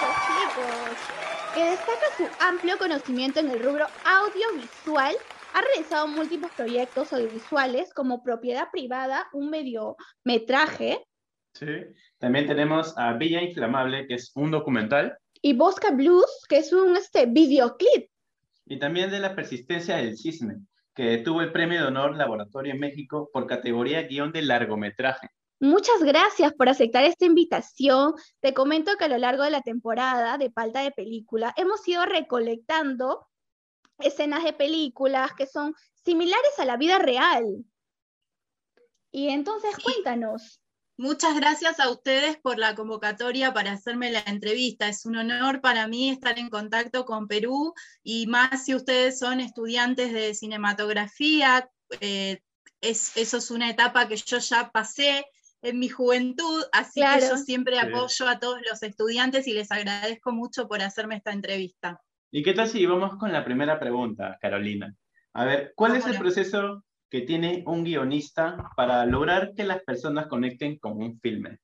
¡Aplausos, 0.05 0.27
chicos! 0.27 1.55
Que 1.55 1.71
destaca 1.71 2.07
su 2.17 2.27
amplio 2.45 2.77
conocimiento 2.79 3.41
en 3.41 3.51
el 3.51 3.63
rubro 3.63 3.87
audiovisual. 4.05 5.15
Ha 5.55 5.61
realizado 5.63 6.09
múltiples 6.09 6.51
proyectos 6.53 7.13
audiovisuales 7.13 7.93
como 7.95 8.23
Propiedad 8.23 8.69
Privada, 8.73 9.29
un 9.33 9.51
mediometraje, 9.51 11.05
Sí. 11.57 11.67
También 12.19 12.49
tenemos 12.49 12.99
a 12.99 13.13
Villa 13.13 13.41
Inflamable, 13.41 14.09
que 14.09 14.15
es 14.15 14.33
un 14.35 14.51
documental. 14.51 15.17
y 15.41 15.53
Bosca 15.53 15.91
Blues, 15.93 16.45
que 16.49 16.57
es 16.57 16.73
un 16.73 16.97
este, 16.97 17.27
videoclip. 17.27 18.11
Y 18.67 18.79
también 18.79 19.11
de 19.11 19.21
la 19.21 19.37
persistencia 19.37 19.99
del 19.99 20.17
cisne, 20.17 20.57
que 20.95 21.19
tuvo 21.19 21.43
el 21.43 21.53
premio 21.53 21.81
de 21.81 21.87
honor 21.87 22.17
Laboratorio 22.17 22.73
en 22.73 22.81
México 22.81 23.31
por 23.33 23.47
categoría 23.47 24.03
guion 24.03 24.33
de 24.33 24.43
largometraje. 24.43 25.29
Muchas 25.65 26.03
gracias 26.03 26.53
por 26.53 26.69
aceptar 26.69 27.05
esta 27.05 27.25
invitación. 27.25 28.13
Te 28.41 28.53
comento 28.53 28.99
que 28.99 29.05
a 29.07 29.09
lo 29.09 29.17
largo 29.17 29.45
de 29.45 29.51
la 29.51 29.63
temporada 29.63 30.37
de 30.37 30.51
Palta 30.51 30.83
de 30.83 30.91
Película 30.91 31.55
hemos 31.57 31.89
ido 31.89 32.05
recolectando 32.05 33.27
escenas 33.99 34.45
de 34.45 34.53
películas 34.53 35.33
que 35.33 35.47
son 35.47 35.75
similares 36.05 36.59
a 36.59 36.67
la 36.67 36.77
vida 36.77 36.99
real. 36.99 37.65
Y 39.11 39.31
entonces 39.31 39.75
cuéntanos. 39.83 40.61
Muchas 40.99 41.35
gracias 41.35 41.81
a 41.81 41.89
ustedes 41.89 42.37
por 42.37 42.59
la 42.59 42.75
convocatoria 42.75 43.55
para 43.55 43.73
hacerme 43.73 44.11
la 44.11 44.21
entrevista. 44.21 44.89
Es 44.89 45.07
un 45.07 45.17
honor 45.17 45.63
para 45.63 45.89
mí 45.89 46.11
estar 46.11 46.39
en 46.39 46.51
contacto 46.51 47.07
con 47.07 47.27
Perú 47.27 47.73
y 48.03 48.27
más 48.27 48.67
si 48.67 48.75
ustedes 48.75 49.19
son 49.19 49.41
estudiantes 49.41 50.13
de 50.13 50.35
cinematografía. 50.35 51.71
eh, 52.01 52.43
es, 52.83 53.17
eso 53.17 53.39
es 53.39 53.51
una 53.51 53.71
etapa 53.71 54.07
que 54.09 54.17
yo 54.17 54.37
ya 54.37 54.71
pasé 54.71 55.25
en 55.65 55.79
mi 55.79 55.89
juventud, 55.89 56.63
así 56.73 57.01
que 57.01 57.21
yo 57.21 57.37
siempre 57.39 57.77
Sí. 57.81 57.87
apoyo 57.87 58.29
a 58.29 58.39
todos 58.39 58.61
los 58.69 58.83
estudiantes 58.83 59.47
y 59.47 59.55
les 59.55 59.73
agradezco 59.73 60.31
mucho 60.31 60.69
por 60.69 60.83
hacerme 60.83 61.17
esta 61.17 61.33
entrevista. 61.33 62.01
¿Y 62.31 62.43
qué 62.43 62.53
tal 62.53 62.69
si 62.69 62.85
vamos 62.85 63.17
con 63.17 63.33
la 63.33 63.45
primera 63.45 63.81
pregunta, 63.81 64.37
Carolina? 64.41 64.95
A 65.33 65.45
ver, 65.45 65.73
¿cuál 65.75 65.97
es 65.97 66.07
el 66.07 66.19
proceso 66.19 66.85
que 67.11 67.23
tiene 67.23 67.65
un 67.67 67.83
guionista 67.83 68.71
para 68.77 69.07
lograr 69.07 69.55
que 69.55 69.65
las 69.65 69.83
personas 69.83 70.27
conecten 70.27 70.79
con 70.79 71.03
un 71.03 71.19
filme? 71.19 71.59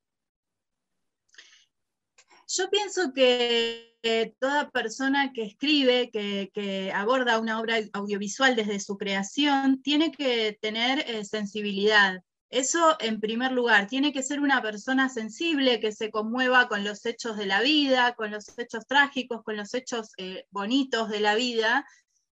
Yo 2.49 2.69
pienso 2.71 3.13
que 3.13 3.97
eh, 4.03 4.35
toda 4.41 4.71
persona 4.71 5.33
que 5.33 5.43
escribe, 5.45 6.11
que, 6.11 6.51
que 6.55 6.91
aborda 6.93 7.39
una 7.39 7.61
obra 7.61 7.77
audiovisual 7.93 8.57
desde 8.57 8.81
su 8.81 8.97
creación, 8.97 9.83
tiene 9.83 10.11
que 10.11 10.59
tener 10.61 11.05
eh, 11.07 11.25
sensibilidad. 11.25 12.23
Eso 12.51 12.97
en 13.01 13.21
primer 13.21 13.53
lugar, 13.53 13.87
tiene 13.87 14.13
que 14.13 14.25
ser 14.25 14.41
una 14.41 14.61
persona 14.61 15.09
sensible 15.09 15.79
que 15.79 15.93
se 15.93 16.11
conmueva 16.11 16.69
con 16.69 16.83
los 16.83 17.07
hechos 17.07 17.37
de 17.37 17.47
la 17.47 17.61
vida, 17.61 18.15
con 18.15 18.33
los 18.33 18.59
hechos 18.59 18.85
trágicos, 18.87 19.43
con 19.45 19.57
los 19.57 19.73
hechos 19.73 20.11
eh, 20.19 20.47
bonitos 20.51 21.09
de 21.09 21.21
la 21.21 21.37
vida, 21.37 21.87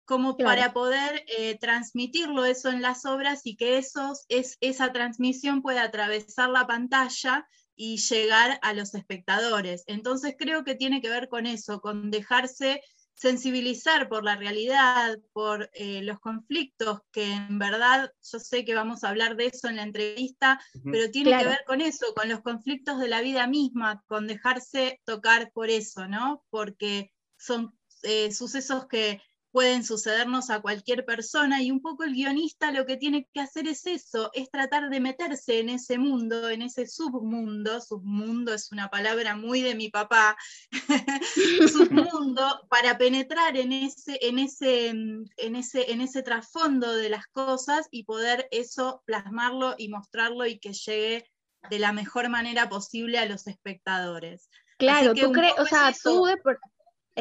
como 0.05 0.37
Claro. 0.37 0.49
para 0.49 0.73
poder 0.73 1.25
eh, 1.37 1.57
transmitirlo 1.59 2.45
eso 2.45 2.69
en 2.69 2.81
las 2.81 3.05
obras 3.05 3.41
y 3.43 3.57
que 3.57 3.77
esos, 3.77 4.25
es, 4.29 4.57
esa 4.61 4.93
transmisión 4.93 5.61
pueda 5.61 5.83
atravesar 5.83 6.49
la 6.49 6.65
pantalla 6.65 7.45
y 7.75 7.97
llegar 7.97 8.59
a 8.61 8.73
los 8.73 8.93
espectadores. 8.95 9.83
Entonces 9.87 10.35
creo 10.37 10.63
que 10.63 10.75
tiene 10.75 11.01
que 11.01 11.09
ver 11.09 11.27
con 11.27 11.45
eso, 11.45 11.81
con 11.81 12.09
dejarse 12.09 12.81
sensibilizar 13.15 14.09
por 14.09 14.23
la 14.23 14.35
realidad, 14.35 15.17
por 15.33 15.69
eh, 15.73 16.01
los 16.03 16.19
conflictos, 16.19 16.99
que 17.11 17.31
en 17.33 17.57
verdad 17.59 18.11
yo 18.31 18.39
sé 18.39 18.65
que 18.65 18.75
vamos 18.75 19.03
a 19.03 19.09
hablar 19.09 19.35
de 19.37 19.47
eso 19.47 19.67
en 19.69 19.77
la 19.77 19.83
entrevista, 19.83 20.59
pero 20.91 21.09
tiene 21.09 21.31
Claro. 21.31 21.43
que 21.43 21.49
ver 21.49 21.63
con 21.65 21.81
eso, 21.81 22.13
con 22.13 22.29
los 22.29 22.41
conflictos 22.41 22.99
de 22.99 23.07
la 23.07 23.21
vida 23.21 23.47
misma, 23.47 24.03
con 24.07 24.27
dejarse 24.27 25.01
tocar 25.05 25.51
por 25.53 25.69
eso, 25.69 26.07
¿no? 26.07 26.43
Porque 26.49 27.13
son 27.37 27.77
eh, 28.03 28.31
sucesos 28.33 28.87
que 28.87 29.21
pueden 29.55 29.85
sucedernos 29.85 30.49
a 30.49 30.59
cualquier 30.59 31.05
persona 31.05 31.63
y 31.63 31.71
un 31.71 31.81
poco 31.81 32.03
el 32.03 32.13
guionista 32.13 32.73
lo 32.73 32.85
que 32.85 32.97
tiene 32.97 33.25
que 33.33 33.39
hacer 33.39 33.69
es 33.69 33.85
eso, 33.85 34.29
es 34.33 34.51
tratar 34.51 34.89
de 34.89 34.99
meterse 34.99 35.61
en 35.61 35.69
ese 35.69 35.97
mundo, 35.97 36.49
en 36.49 36.61
ese 36.61 36.85
submundo, 36.85 37.79
submundo 37.79 38.53
es 38.53 38.69
una 38.73 38.89
palabra 38.89 39.37
muy 39.37 39.61
de 39.61 39.73
mi 39.73 39.89
papá, 39.89 40.35
submundo, 41.71 42.67
para 42.69 42.97
penetrar 42.97 43.55
en 43.55 43.71
ese, 43.71 44.19
en, 44.21 44.39
ese, 44.39 44.89
en, 44.89 45.55
ese, 45.55 45.89
en 45.89 46.01
ese 46.01 46.21
trasfondo 46.21 46.93
de 46.93 47.07
las 47.07 47.25
cosas 47.27 47.87
y 47.91 48.03
poder 48.03 48.49
eso 48.51 49.03
plasmarlo 49.05 49.75
y 49.77 49.87
mostrarlo 49.87 50.45
y 50.45 50.59
que 50.59 50.73
llegue 50.73 51.31
de 51.69 51.79
la 51.79 51.93
mejor 51.93 52.27
manera 52.27 52.67
posible 52.67 53.19
a 53.19 53.25
los 53.25 53.47
espectadores. 53.47 54.49
Claro, 54.77 55.13
tú 55.13 55.31
crees, 55.31 55.53
o 55.57 55.65
sea, 55.65 55.93
tú 56.03 56.25
de 56.25 56.35
por 56.35 56.59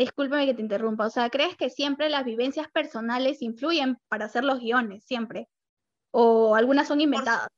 discúlpame 0.00 0.46
que 0.46 0.54
te 0.54 0.62
interrumpa, 0.62 1.06
o 1.06 1.10
sea, 1.10 1.30
¿crees 1.30 1.56
que 1.56 1.70
siempre 1.70 2.08
las 2.08 2.24
vivencias 2.24 2.68
personales 2.70 3.42
influyen 3.42 3.98
para 4.08 4.26
hacer 4.26 4.44
los 4.44 4.60
guiones, 4.60 5.04
siempre? 5.04 5.48
¿O 6.10 6.54
algunas 6.54 6.88
son 6.88 7.00
inventadas? 7.00 7.48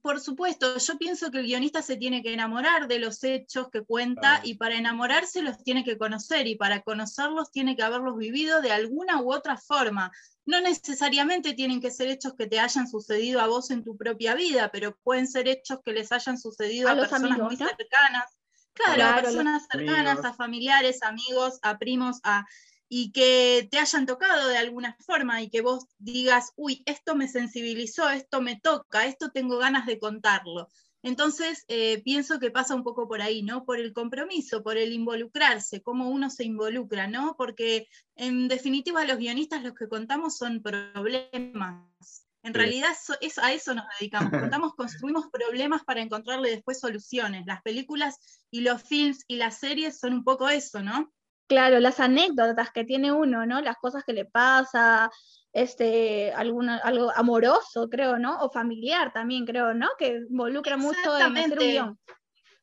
Por, 0.00 0.20
supuesto, 0.20 0.78
yo 0.78 0.96
pienso 0.96 1.30
que 1.30 1.38
el 1.38 1.46
guionista 1.46 1.82
se 1.82 1.96
tiene 1.96 2.22
que 2.22 2.32
enamorar 2.32 2.86
de 2.88 2.98
los 2.98 3.22
hechos 3.24 3.68
que 3.70 3.82
cuenta 3.82 4.40
y 4.44 4.54
para 4.54 4.76
enamorarse 4.76 5.42
los 5.42 5.62
tiene 5.62 5.84
que 5.84 5.98
conocer 5.98 6.46
y 6.46 6.56
para 6.56 6.82
conocerlos 6.82 7.50
tiene 7.50 7.76
que 7.76 7.82
haberlos 7.82 8.16
vivido 8.16 8.62
de 8.62 8.72
alguna 8.72 9.20
u 9.20 9.32
otra 9.32 9.58
forma. 9.58 10.10
No 10.46 10.60
necesariamente 10.60 11.52
tienen 11.52 11.80
que 11.80 11.90
ser 11.90 12.08
hechos 12.08 12.34
que 12.34 12.46
te 12.46 12.60
hayan 12.60 12.88
sucedido 12.88 13.40
a 13.40 13.48
vos 13.48 13.70
en 13.70 13.84
tu 13.84 13.96
propia 13.96 14.34
vida, 14.34 14.70
pero 14.72 14.96
pueden 15.02 15.26
ser 15.26 15.48
hechos 15.48 15.80
que 15.84 15.92
les 15.92 16.10
hayan 16.12 16.38
sucedido 16.38 16.88
a, 16.88 16.94
personas 16.94 17.38
muy 17.38 17.56
cercanas 17.56 18.37
Claro, 18.84 19.04
a 19.04 19.22
personas 19.22 19.66
cercanas, 19.70 20.24
a 20.24 20.32
familiares, 20.32 21.02
amigos, 21.02 21.58
a 21.62 21.78
primos, 21.78 22.20
a, 22.22 22.46
y 22.88 23.12
que 23.12 23.68
te 23.70 23.78
hayan 23.78 24.06
tocado 24.06 24.48
de 24.48 24.56
alguna 24.56 24.96
forma 25.00 25.42
y 25.42 25.50
que 25.50 25.60
vos 25.60 25.86
digas, 25.98 26.52
uy, 26.56 26.82
esto 26.86 27.14
me 27.14 27.28
sensibilizó, 27.28 28.08
esto 28.08 28.40
me 28.40 28.58
toca, 28.58 29.06
esto 29.06 29.30
tengo 29.30 29.58
ganas 29.58 29.86
de 29.86 29.98
contarlo. 29.98 30.68
Entonces, 31.02 31.64
eh, 31.68 32.02
pienso 32.02 32.40
que 32.40 32.50
pasa 32.50 32.74
un 32.74 32.82
poco 32.82 33.06
por 33.06 33.22
ahí, 33.22 33.42
¿no? 33.42 33.64
Por 33.64 33.78
el 33.78 33.92
compromiso, 33.92 34.62
por 34.62 34.76
el 34.76 34.92
involucrarse, 34.92 35.80
cómo 35.80 36.08
uno 36.08 36.28
se 36.28 36.44
involucra, 36.44 37.06
¿no? 37.06 37.36
Porque 37.36 37.88
en 38.16 38.48
definitiva 38.48 39.04
los 39.04 39.18
guionistas 39.18 39.62
los 39.62 39.74
que 39.74 39.88
contamos 39.88 40.36
son 40.36 40.60
problemas. 40.60 42.27
En 42.42 42.54
realidad 42.54 42.90
es, 43.20 43.38
a 43.38 43.52
eso 43.52 43.74
nos 43.74 43.86
dedicamos. 43.98 44.30
Contamos, 44.52 44.74
construimos 44.74 45.26
problemas 45.30 45.84
para 45.84 46.00
encontrarle 46.00 46.50
después 46.50 46.80
soluciones. 46.80 47.46
Las 47.46 47.62
películas 47.62 48.44
y 48.50 48.60
los 48.60 48.82
films 48.82 49.24
y 49.28 49.36
las 49.36 49.58
series 49.58 49.98
son 49.98 50.14
un 50.14 50.24
poco 50.24 50.48
eso, 50.48 50.82
¿no? 50.82 51.12
Claro, 51.48 51.80
las 51.80 51.98
anécdotas 51.98 52.70
que 52.70 52.84
tiene 52.84 53.10
uno, 53.10 53.46
¿no? 53.46 53.60
Las 53.62 53.76
cosas 53.76 54.04
que 54.04 54.12
le 54.12 54.26
pasa, 54.26 55.10
este, 55.52 56.30
alguna, 56.32 56.76
algo 56.76 57.10
amoroso, 57.16 57.88
creo, 57.88 58.18
¿no? 58.18 58.38
O 58.40 58.50
familiar 58.50 59.12
también, 59.12 59.46
creo, 59.46 59.72
¿no? 59.72 59.88
Que 59.98 60.20
involucra 60.28 60.76
mucho 60.76 61.16
en 61.18 61.36
hacer 61.36 61.58
un 61.58 61.66
guion. 61.66 61.98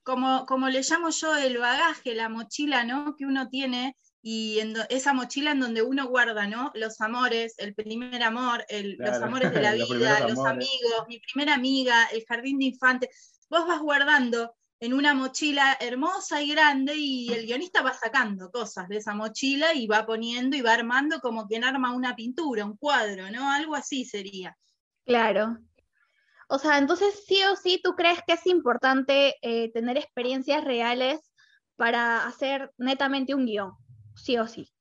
Como, 0.04 0.46
como 0.46 0.70
le 0.70 0.84
llamo 0.84 1.10
yo 1.10 1.36
el 1.36 1.58
bagaje, 1.58 2.14
la 2.14 2.30
mochila, 2.30 2.84
¿no? 2.84 3.16
Que 3.16 3.26
uno 3.26 3.50
tiene 3.50 3.98
y 4.28 4.60
en 4.60 4.74
esa 4.90 5.14
mochila 5.14 5.52
en 5.52 5.60
donde 5.60 5.84
uno 5.84 6.08
guarda, 6.08 6.48
¿no? 6.48 6.72
Los 6.74 7.00
amores, 7.00 7.54
el 7.60 7.76
primer 7.76 8.24
amor, 8.24 8.66
los 8.98 9.22
amores 9.22 9.54
de 9.54 9.62
la 9.62 9.74
vida, 9.74 10.28
los 10.28 10.44
amigos, 10.44 11.06
mi 11.08 11.20
primera 11.20 11.54
amiga, 11.54 12.06
el 12.12 12.26
jardín 12.26 12.58
de 12.58 12.66
infantes. 12.66 13.46
Vos 13.52 13.68
vas 13.68 13.80
guardando 13.80 14.56
en 14.80 14.96
una 14.96 15.14
mochila 15.14 15.78
hermosa 15.80 16.42
y 16.42 16.50
grande 16.50 16.96
y 16.96 17.32
el 17.32 17.46
guionista 17.46 17.84
va 17.84 17.94
sacando 17.94 18.50
cosas 18.50 18.88
de 18.88 18.98
esa 18.98 19.14
mochila 19.14 19.76
y 19.76 19.86
va 19.86 20.08
poniendo 20.08 20.58
y 20.58 20.62
va 20.62 20.74
armando 20.74 21.20
como 21.20 21.46
quien 21.46 21.64
arma 21.64 21.94
una 21.94 22.16
pintura, 22.16 22.66
un 22.66 22.78
cuadro, 22.78 23.30
¿no? 23.30 23.52
Algo 23.52 23.76
así 23.76 24.06
sería. 24.06 24.58
Claro. 25.06 25.60
O 26.48 26.58
sea, 26.58 26.80
entonces 26.80 27.14
sí 27.28 27.44
o 27.44 27.56
sí, 27.56 27.80
¿tú 27.84 27.94
crees 27.94 28.22
que 28.26 28.34
es 28.34 28.48
importante 28.48 29.36
eh, 29.44 29.72
tener 29.72 29.98
experiencias 29.98 30.64
reales 30.64 31.20
para 31.76 32.26
hacer 32.26 32.72
netamente 32.80 33.36
un 33.36 33.46
guion? 33.46 33.85
Sí 34.16 34.38
o 34.38 34.48
sí. 34.48 34.72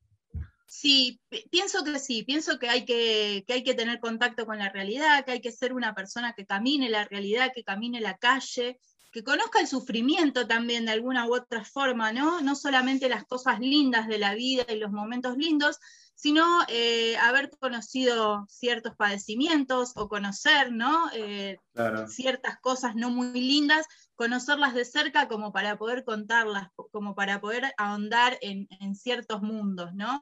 Sí, 0.67 1.21
pienso 1.51 1.85
que 1.85 1.99
sí, 1.99 2.25
pienso 2.25 2.59
que 2.59 2.69
hay 2.69 2.85
que, 2.85 3.45
hay 3.49 3.63
que 3.63 3.75
tener 3.75 4.01
contacto 4.01 4.45
con 4.45 4.59
la 4.59 4.71
realidad, 4.71 5.25
que 5.25 5.33
hay 5.33 5.41
que 5.41 5.53
ser 5.53 5.73
una 5.73 5.95
persona 5.95 6.33
que 6.33 6.47
camine 6.47 6.89
la 6.89 7.05
realidad, 7.05 7.53
que 7.55 7.63
camine 7.63 8.01
la 8.01 8.17
calle, 8.17 8.81
que 9.13 9.23
conozca 9.23 9.61
el 9.61 9.69
sufrimiento 9.69 10.49
también 10.49 10.87
de 10.87 10.93
alguna 10.93 11.29
u 11.29 11.37
otra 11.37 11.65
forma, 11.65 12.13
¿no? 12.13 12.41
No 12.41 12.57
solamente 12.57 13.09
las 13.09 13.25
cosas 13.25 13.61
lindas 13.61 14.09
de 14.09 14.19
la 14.19 14.35
vida 14.35 14.65
y 14.69 14.79
los 14.79 14.91
momentos 14.91 15.37
lindos, 15.37 15.79
sino 16.15 16.61
eh, 16.69 17.17
haber 17.19 17.51
conocido 17.51 18.47
ciertos 18.49 18.95
padecimientos 18.97 19.93
o 19.97 20.09
conocer, 20.09 20.73
¿no? 20.73 21.11
Eh, 21.13 21.59
ciertas 22.09 22.59
cosas 22.61 22.95
no 22.95 23.11
muy 23.11 23.41
lindas 23.41 23.87
conocerlas 24.15 24.75
de 24.75 24.85
cerca 24.85 25.29
como 25.29 25.53
para 25.53 25.77
poder 25.77 26.05
contarlas, 26.05 26.69
como 26.93 27.15
para 27.15 27.41
poder 27.41 27.73
ahondar 27.77 28.39
en, 28.41 28.69
ciertos 28.95 29.43
mundos, 29.43 29.93
¿no? 29.95 30.21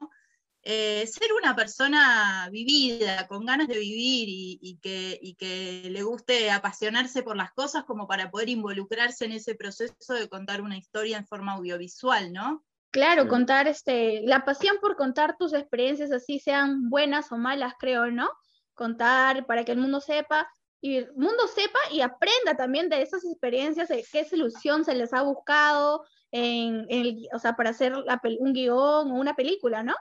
Eh, 0.63 1.05
ser 1.07 1.33
una 1.33 1.55
persona 1.55 2.47
vivida, 2.51 3.27
con 3.27 3.45
ganas 3.45 3.67
de 3.67 3.77
vivir 3.77 4.27
y, 4.29 4.79
que, 4.81 5.35
que, 5.37 5.89
le 5.91 6.03
guste 6.03 6.51
apasionarse 6.51 7.21
por 7.21 7.35
las 7.35 7.51
cosas 7.51 7.83
como 7.83 8.07
para 8.07 8.31
poder 8.31 8.49
involucrarse 8.49 9.25
en 9.25 9.33
ese 9.33 9.55
proceso 9.55 10.13
de 10.13 10.29
contar 10.29 10.61
una 10.61 10.77
historia 10.77 11.17
en 11.17 11.27
forma 11.27 11.53
audiovisual, 11.53 12.31
¿no? 12.31 12.63
Claro, 12.93 13.27
contar 13.27 13.67
este, 13.67 14.21
la 14.23 14.45
pasión 14.45 14.77
por 14.79 14.95
contar 14.95 15.35
tus 15.35 15.51
experiencias 15.53 16.11
así 16.11 16.39
sean 16.39 16.91
buenas 16.91 17.31
o 17.31 17.37
malas, 17.37 17.73
creo, 17.79 18.11
¿no? 18.11 18.29
Contar 18.75 19.47
para 19.47 19.65
que 19.65 19.71
el 19.71 19.79
mundo 19.79 19.99
sepa 19.99 20.47
y 20.79 20.97
el 20.97 21.11
mundo 21.15 21.47
sepa 21.47 21.79
y 21.91 22.01
aprenda 22.01 22.55
también 22.55 22.89
de 22.89 23.01
esas 23.01 23.25
experiencias, 23.25 23.87
de 23.87 24.05
qué 24.11 24.25
solución 24.25 24.85
se 24.85 24.93
les 24.93 25.11
ha 25.11 25.23
buscado 25.23 26.05
en, 26.31 26.85
el, 26.87 27.27
o 27.33 27.39
sea, 27.39 27.55
para 27.55 27.71
hacer 27.71 27.95
un 27.95 28.53
guion 28.53 29.11
o 29.11 29.15
una 29.15 29.35
película, 29.35 29.81
¿no? 29.81 29.95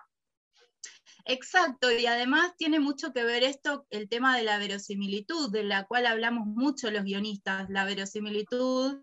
Exacto, 1.24 1.90
y 1.90 2.04
además 2.04 2.52
tiene 2.58 2.78
mucho 2.78 3.14
que 3.14 3.24
ver 3.24 3.42
esto, 3.42 3.86
el 3.88 4.10
tema 4.10 4.36
de 4.36 4.42
la 4.42 4.58
verosimilitud, 4.58 5.50
de 5.50 5.62
la 5.62 5.86
cual 5.86 6.04
hablamos 6.04 6.46
mucho 6.46 6.90
los 6.90 7.04
guionistas. 7.04 7.70
La 7.70 7.86
verosimilitud 7.86 9.00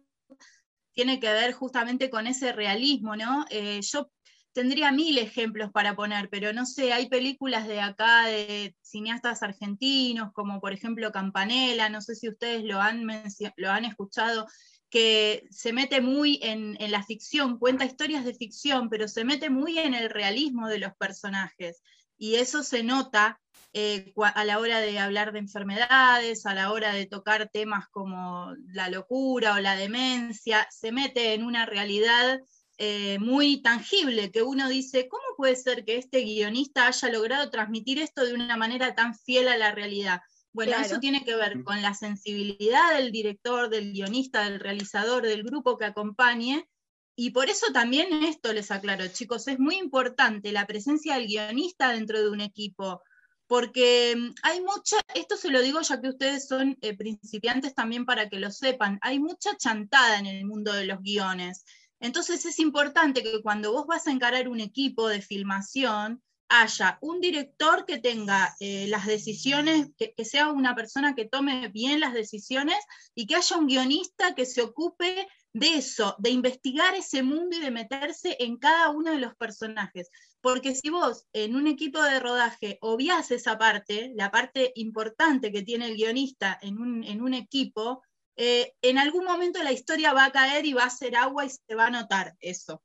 tiene 1.00 1.22
que 1.22 1.32
ver 1.32 1.54
justamente 1.54 2.10
con 2.10 2.28
ese 2.28 2.52
realismo, 2.52 3.16
¿no? 3.16 3.46
Eh, 3.52 3.80
yo 3.84 4.12
tendría 4.52 4.92
mil 4.92 5.18
ejemplos 5.18 5.72
para 5.72 5.96
poner, 5.96 6.28
pero 6.30 6.52
no 6.52 6.66
sé, 6.66 6.92
hay 6.92 7.08
películas 7.08 7.70
de 7.70 7.80
acá 7.80 8.26
de 8.26 8.76
cineastas 8.82 9.42
argentinos, 9.42 10.34
como 10.34 10.60
por 10.60 10.74
ejemplo 10.74 11.14
Campanella, 11.14 11.88
no 11.88 12.02
sé 12.02 12.16
si 12.16 12.28
ustedes 12.28 12.66
lo 12.66 12.82
han, 12.82 13.08
lo 13.56 13.72
han 13.72 13.86
escuchado, 13.86 14.46
que 14.90 15.48
se 15.52 15.72
mete 15.72 16.02
muy 16.02 16.42
en, 16.44 16.76
la 16.92 17.02
ficción, 17.02 17.60
cuenta 17.60 17.86
historias 17.86 18.26
de 18.26 18.36
ficción, 18.36 18.90
pero 18.90 19.08
se 19.08 19.24
mete 19.24 19.50
muy 19.50 19.80
en 19.80 19.94
el 19.94 20.10
realismo 20.10 20.68
de 20.68 20.80
los 20.80 20.94
personajes. 20.98 21.82
Y 22.18 22.36
eso 22.36 22.62
se 22.62 22.84
nota 22.84 23.40
eh, 23.74 24.14
a 24.18 24.46
la 24.46 24.60
hora 24.60 24.80
de 24.82 24.98
hablar 24.98 25.32
de 25.32 25.40
enfermedades, 25.40 26.46
a 26.46 26.54
la 26.54 26.72
hora 26.72 26.94
de 26.94 27.06
tocar 27.06 27.50
temas 27.50 27.88
como 27.90 28.54
la 28.68 28.90
locura 28.90 29.54
o 29.54 29.60
la 29.60 29.76
demencia, 29.76 30.68
se 30.72 30.92
mete 30.92 31.34
en 31.34 31.44
una 31.44 31.66
realidad 31.66 32.40
eh, 32.78 33.20
muy 33.20 33.62
tangible, 33.62 34.32
que 34.32 34.42
uno 34.42 34.70
dice, 34.70 35.08
¿cómo 35.10 35.24
puede 35.36 35.56
ser 35.56 35.84
que 35.86 35.98
este 35.98 36.22
guionista 36.22 36.88
haya 36.88 37.10
logrado 37.10 37.50
transmitir 37.50 38.00
esto 38.00 38.26
de 38.26 38.34
una 38.34 38.56
manera 38.58 38.96
tan 38.96 39.14
fiel 39.14 39.50
a 39.50 39.58
la 39.58 39.72
realidad? 39.72 40.22
Bueno, 40.52 40.78
eso 40.78 41.00
tiene 41.00 41.24
que 41.24 41.36
ver 41.36 41.64
con 41.64 41.82
la 41.82 41.94
sensibilidad 41.94 42.96
del 42.96 43.12
director, 43.12 43.70
del 43.70 43.92
guionista, 43.92 44.50
del 44.50 44.60
realizador, 44.60 45.24
del 45.24 45.44
grupo 45.44 45.78
que 45.78 45.86
acompañe. 45.86 46.68
Y 47.16 47.32
por 47.32 47.50
eso 47.50 47.68
también 47.74 48.24
esto 48.24 48.52
les 48.54 48.72
aclaro, 48.72 49.08
chicos, 49.10 49.48
es 49.48 49.60
muy 49.60 49.76
importante 49.76 50.52
la 50.52 50.66
presencia 50.66 51.16
del 51.16 51.28
guionista 51.28 51.92
dentro 51.92 52.20
de 52.20 52.30
un 52.30 52.42
equipo, 52.42 53.02
porque 53.50 54.16
mm, 54.16 54.36
hay 54.44 54.62
mucha, 54.62 54.98
esto 55.16 55.36
se 55.36 55.50
lo 55.50 55.62
digo 55.62 55.82
ya 55.82 56.00
que 56.00 56.10
ustedes 56.10 56.48
son 56.48 56.78
eh, 56.82 56.96
principiantes 56.96 57.74
también 57.74 58.06
para 58.06 58.30
que 58.30 58.40
lo 58.40 58.52
sepan, 58.52 59.00
hay 59.02 59.20
mucha 59.20 59.58
chantada 59.58 60.20
en 60.20 60.28
el 60.28 60.46
mundo 60.46 60.72
de 60.72 60.86
los 60.86 61.02
guiones. 61.02 61.66
Entonces 62.00 62.46
es 62.46 62.60
importante 62.60 63.24
que 63.24 63.42
cuando 63.42 63.74
vos 63.74 63.88
vas 63.88 64.08
a 64.08 64.12
encarar 64.12 64.48
un 64.48 64.62
equipo 64.62 65.08
de 65.10 65.22
filmación, 65.22 66.22
haya 66.48 67.00
un 67.02 67.22
director 67.22 67.86
que 67.86 67.98
tenga 67.98 68.56
eh, 68.60 68.88
las 68.88 69.08
decisiones, 69.08 69.88
que, 69.98 70.14
sea 70.26 70.52
una 70.52 70.76
persona 70.76 71.16
que 71.16 71.26
tome 71.26 71.70
bien 71.70 72.00
las 72.00 72.14
decisiones 72.14 72.78
y 73.16 73.26
que 73.26 73.36
haya 73.36 73.58
un 73.58 73.68
guionista 73.68 74.36
que 74.36 74.46
se 74.46 74.62
ocupe 74.62 75.28
de 75.54 75.76
eso, 75.76 76.16
de 76.20 76.30
investigar 76.30 76.94
ese 76.96 77.24
mundo 77.24 77.58
y 77.58 77.62
de 77.62 77.72
meterse 77.72 78.38
en 78.40 78.58
cada 78.58 78.90
uno 78.90 79.12
de 79.12 79.20
los 79.20 79.36
personajes. 79.36 80.10
Porque 80.42 80.74
si 80.74 80.90
vos 80.90 81.28
en 81.34 81.56
un 81.56 81.68
equipo 81.68 82.02
de 82.02 82.20
rodaje 82.20 82.78
obvias 82.82 83.32
esa 83.32 83.58
parte, 83.58 84.12
la 84.16 84.32
parte 84.32 84.72
importante 84.76 85.52
que 85.52 85.64
tiene 85.64 85.88
el 85.88 85.96
guionista 85.96 86.58
en 86.62 86.80
un, 86.80 87.04
en 87.04 87.22
un 87.22 87.34
equipo, 87.34 88.04
eh, 88.36 88.74
en 88.82 88.98
algún 88.98 89.26
momento 89.26 89.62
la 89.64 89.74
historia 89.74 90.14
va 90.14 90.26
a 90.26 90.32
caer 90.32 90.66
y 90.66 90.74
va 90.74 90.86
a 90.86 90.90
ser 90.90 91.16
agua 91.16 91.46
y 91.46 91.50
se 91.50 91.76
va 91.76 91.88
a 91.88 91.92
notar 91.92 92.36
eso. 92.40 92.82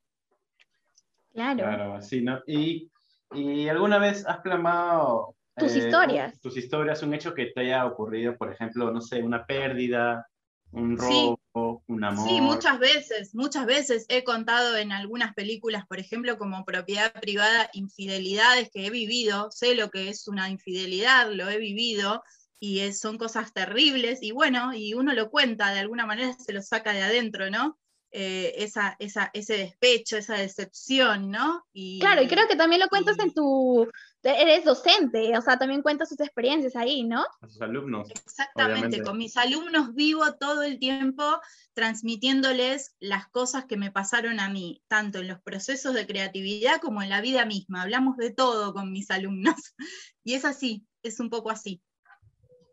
Claro. 1.33 1.59
Claro, 1.59 2.03
sí, 2.03 2.23
¿no? 2.23 2.41
Y 2.47 2.91
¿Y 3.35 3.69
alguna 3.69 3.99
vez 3.99 4.27
has 4.27 4.39
plasmado 4.41 5.35
Tus 5.57 5.75
eh, 5.75 5.79
historias. 5.79 6.41
Tus 6.41 6.57
historias, 6.57 7.03
un 7.03 7.15
hecho 7.15 7.35
que 7.35 7.47
te 7.47 7.61
haya 7.61 7.85
ocurrido, 7.87 8.37
por 8.37 8.53
ejemplo, 8.53 8.91
no 8.91 9.01
sé, 9.01 9.23
una 9.23 9.45
pérdida, 9.45 10.27
un 10.73 10.99
Sí. 10.99 11.35
Robo, 11.55 11.83
un 11.89 12.05
amor. 12.05 12.29
Sí, 12.29 12.41
muchas 12.41 12.79
veces, 12.79 13.35
muchas 13.35 13.67
veces 13.67 14.07
he 14.09 14.25
contado 14.25 14.77
en 14.77 14.93
algunas 14.93 15.35
películas, 15.35 15.85
por 15.87 15.99
ejemplo, 15.99 16.39
como 16.39 16.65
propiedad 16.65 17.13
privada, 17.13 17.69
infidelidades 17.73 18.71
que 18.73 18.87
he 18.87 18.91
vivido, 18.91 19.51
sé 19.51 19.75
lo 19.75 19.91
que 19.91 20.09
es 20.11 20.29
una 20.29 20.49
infidelidad, 20.49 21.31
lo 21.33 21.49
he 21.51 21.59
vivido, 21.59 22.23
y 22.61 22.81
es- 22.81 23.01
son 23.01 23.19
cosas 23.19 23.53
terribles, 23.53 24.23
y 24.23 24.31
bueno, 24.33 24.73
y 24.75 24.95
uno 24.95 25.13
lo 25.13 25.29
cuenta, 25.31 25.73
de 25.73 25.81
alguna 25.81 26.07
manera 26.07 26.33
se 26.35 26.53
lo 26.53 26.63
saca 26.63 26.93
de 26.93 27.03
adentro, 27.03 27.51
¿no? 27.51 27.79
Eh, 28.17 28.63
esa, 28.63 28.95
esa, 29.01 29.29
ese 29.35 29.57
despecho, 29.57 30.17
esa 30.17 30.35
decepción, 30.37 31.33
¿no? 31.33 31.67
Y, 31.73 31.99
Claro, 31.99 32.23
y 32.23 32.29
creo 32.29 32.47
que 32.47 32.55
también 32.55 32.81
lo 32.81 32.89
cuentas 32.89 33.17
y- 33.19 33.23
en 33.23 33.35
tu... 33.35 33.91
Eres 34.23 34.65
docente, 34.65 35.37
o 35.37 35.43
sea, 35.43 35.59
también 35.59 35.83
cuentas 35.83 36.11
tus 36.11 36.21
experiencias 36.21 36.77
ahí, 36.77 37.03
¿no? 37.03 37.25
A 37.41 37.49
sus 37.49 37.61
alumnos. 37.61 38.09
Exactamente, 38.11 38.79
Obviamente. 38.79 39.03
con 39.03 39.19
mis 39.19 39.37
alumnos 39.37 39.95
vivo 39.97 40.33
todo 40.35 40.63
el 40.63 40.79
tiempo 40.79 41.25
transmitiéndoles 41.73 42.95
las 43.01 43.27
cosas 43.29 43.65
que 43.65 43.77
me 43.77 43.91
pasaron 43.91 44.39
a 44.39 44.49
mí, 44.49 44.81
tanto 44.87 45.19
en 45.19 45.27
los 45.27 45.43
procesos 45.43 45.93
de 45.93 46.07
creatividad 46.07 46.81
como 46.81 47.03
en 47.03 47.11
la 47.11 47.21
vida 47.21 47.45
misma. 47.45 47.83
Hablamos 47.83 48.17
de 48.17 48.31
todo 48.31 48.73
con 48.73 48.93
mis 48.93 49.11
alumnos. 49.11 49.57
Y 50.23 50.35
es 50.35 50.45
así, 50.45 50.87
es 51.03 51.19
un 51.21 51.31
poco 51.31 51.51
así. 51.51 51.83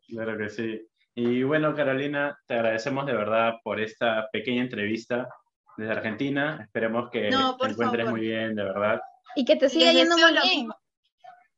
Claro 0.08 0.38
que 0.38 0.49
sí. 0.49 0.88
Y 1.15 1.43
bueno, 1.43 1.76
Carolina, 1.76 2.38
te 2.47 2.54
agradecemos 2.56 3.06
de 3.06 3.13
verdad 3.13 3.56
por 3.63 3.80
esta 3.82 4.30
pequeña 4.32 4.62
entrevista 4.62 5.28
desde 5.78 5.91
Argentina. 5.91 6.60
Esperemos 6.63 7.10
que 7.12 7.30
No, 7.30 7.58
te 7.58 7.67
encuentres 7.67 8.06
favor. 8.06 8.12
muy 8.19 8.21
bien, 8.28 8.56
de 8.56 8.63
verdad. 8.63 9.02
Y 9.36 9.45
que 9.45 9.56
te 9.56 9.69
siga 9.69 9.88
Les 9.88 9.95
yendo 9.95 10.17
muy 10.17 10.34
lo 10.34 10.41
bien. 10.41 10.58
mismo. 10.60 10.76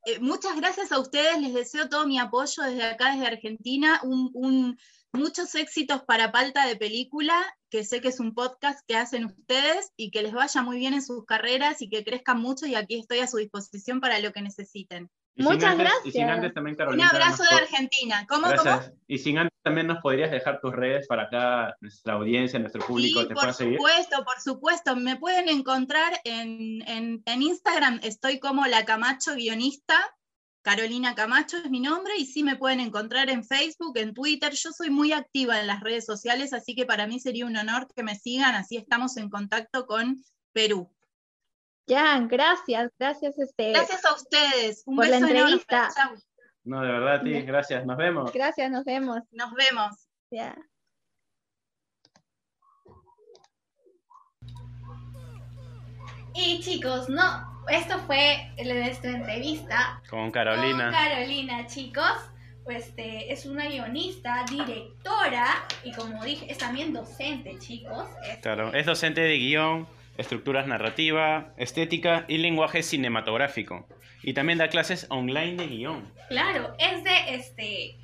Eh, 0.06 0.20
muchas 0.20 0.56
gracias 0.58 0.92
a 0.92 1.00
ustedes, 1.00 1.40
les 1.40 1.54
deseo 1.54 1.88
todo 1.88 2.06
mi 2.06 2.20
apoyo 2.20 2.64
desde 2.64 2.84
acá, 2.84 3.12
desde 3.14 3.28
Argentina. 3.28 4.00
Un, 4.04 4.32
un- 4.34 4.78
muchos 5.14 5.54
éxitos 5.56 6.02
para 6.04 6.32
Palta 6.32 6.66
de 6.68 6.76
Película, 6.76 7.36
que 7.70 7.84
sé 7.84 8.02
que 8.02 8.08
es 8.10 8.20
un 8.20 8.34
podcast 8.34 8.80
que 8.88 8.96
hacen 8.98 9.26
ustedes 9.26 9.92
y 9.96 10.10
que 10.12 10.24
les 10.24 10.34
vaya 10.34 10.62
muy 10.64 10.78
bien 10.80 10.94
en 10.96 11.04
sus 11.04 11.24
carreras 11.26 11.82
y 11.84 11.90
que 11.90 12.04
crezcan 12.04 12.42
mucho 12.42 12.66
y 12.66 12.74
aquí 12.76 13.00
estoy 13.00 13.20
a 13.20 13.28
su 13.28 13.38
disposición 13.38 14.02
para 14.02 14.18
lo 14.20 14.34
que 14.34 14.42
necesiten. 14.42 15.10
Y 15.36 15.42
Muchas 15.44 15.64
antes- 15.72 15.90
Y 16.06 16.12
sin 16.12 16.22
gracias. 16.22 16.36
antes 16.38 16.54
también, 16.54 16.76
Un 16.90 17.02
abrazo 17.02 17.44
de 17.44 17.56
Argentina. 17.56 18.26
¿Cómo, 18.30 18.48
Gracias. 18.50 18.88
cómo? 18.88 18.98
Y 19.08 19.18
sin 19.18 19.38
antes 19.40 19.58
también 19.64 19.88
nos 19.88 19.98
podrías 20.00 20.30
dejar 20.30 20.60
tus 20.62 20.74
redes 20.74 21.08
para 21.08 21.24
acá, 21.24 21.76
nuestra 21.82 22.14
audiencia, 22.14 22.60
nuestro 22.60 22.86
público, 22.86 23.22
Sí, 23.22 23.28
te 23.30 23.34
por 23.34 23.54
seguir. 23.54 23.78
supuesto, 23.78 24.24
por 24.24 24.40
supuesto. 24.40 24.96
Me 24.96 25.16
pueden 25.16 25.50
encontrar 25.50 26.14
en, 26.24 26.88
en- 26.88 27.24
en 27.26 27.42
Instagram, 27.42 28.00
estoy 28.04 28.40
como 28.40 28.66
la 28.68 28.86
Camacho 28.86 29.34
guionista. 29.34 29.96
Carolina 30.62 31.14
Camacho 31.16 31.58
es 31.58 31.70
mi 31.70 31.80
nombre 31.82 32.14
y 32.18 32.26
sí 32.26 32.42
me 32.44 32.56
pueden 32.56 32.80
encontrar 32.80 33.30
en 33.30 33.44
Facebook, 33.44 33.98
en 33.98 34.14
Twitter. 34.14 34.54
Yo 34.54 34.72
soy 34.72 34.90
muy 34.92 35.12
activa 35.12 35.60
en 35.60 35.68
las 35.68 35.82
redes 35.82 36.06
sociales, 36.06 36.54
así 36.54 36.74
que 36.76 36.86
para 36.86 37.06
mí 37.08 37.20
sería 37.20 37.46
un 37.46 37.58
honor 37.58 37.88
que 37.94 38.04
me 38.04 38.16
sigan, 38.16 38.56
así 38.56 38.78
estamos 38.78 39.18
en 39.18 39.30
contacto 39.30 39.86
con 39.88 40.24
Perú. 40.54 40.90
Jan, 41.88 42.28
gracias, 42.28 42.92
gracias, 42.98 43.38
este. 43.40 43.72
Gracias 43.72 44.06
a 44.06 44.14
ustedes. 44.16 44.84
Un 44.86 44.96
Por 44.96 45.06
la 45.08 45.12
beso 45.20 45.28
enorme. 45.28 45.40
entrevista. 45.54 45.90
No, 46.64 46.82
de 46.82 46.88
verdad, 46.92 47.16
a 47.16 47.24
ti, 47.24 47.42
gracias. 47.42 47.86
Nos 47.86 47.98
vemos. 47.98 48.32
Gracias, 48.32 48.72
nos 48.72 48.86
vemos. 48.86 49.20
Nos 49.32 49.54
vemos. 49.54 50.08
Ya. 50.32 50.56
Y 56.36 56.60
chicos, 56.62 57.10
no, 57.10 57.64
esto 57.70 58.00
fue 58.08 58.52
nuestra 58.64 59.12
entrevista 59.12 60.02
Con 60.10 60.22
con 60.22 60.32
Carolina. 60.32 60.92
Carolina, 60.92 61.68
chicos. 61.68 62.30
Pues 62.64 62.88
este, 62.88 63.32
es 63.34 63.46
una 63.46 63.68
guionista, 63.68 64.46
directora 64.50 65.46
y 65.84 65.92
como 65.92 66.24
dije, 66.24 66.50
es 66.50 66.58
también 66.58 66.94
docente, 66.94 67.60
chicos. 67.60 68.06
Es- 68.26 68.38
Claro, 68.38 68.74
es 68.74 68.86
docente 68.86 69.20
de 69.20 69.38
guion, 69.38 69.86
estructuras 70.18 70.68
narrativa, 70.68 71.54
estética 71.58 72.26
y 72.28 72.38
lenguaje 72.38 72.84
cinematográfico. 72.84 73.88
Y 74.22 74.34
también 74.34 74.58
da 74.58 74.68
clases 74.70 75.08
online 75.10 75.56
de 75.58 75.68
guion. 75.68 76.12
Claro, 76.30 76.76
es 76.80 77.04
de 77.04 77.36
este 77.36 77.98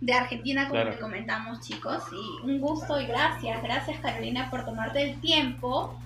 de 0.00 0.12
Argentina, 0.12 0.68
como 0.68 0.74
Claro. 0.82 0.96
te 0.96 1.00
comentamos, 1.00 1.60
chicos. 1.66 2.02
Y 2.12 2.46
un 2.46 2.60
gusto 2.60 3.00
y 3.00 3.06
gracias, 3.06 3.62
gracias 3.62 3.98
Carolina 4.00 4.50
por 4.50 4.64
tomarte 4.64 5.02
el 5.02 5.20
tiempo. 5.20 5.98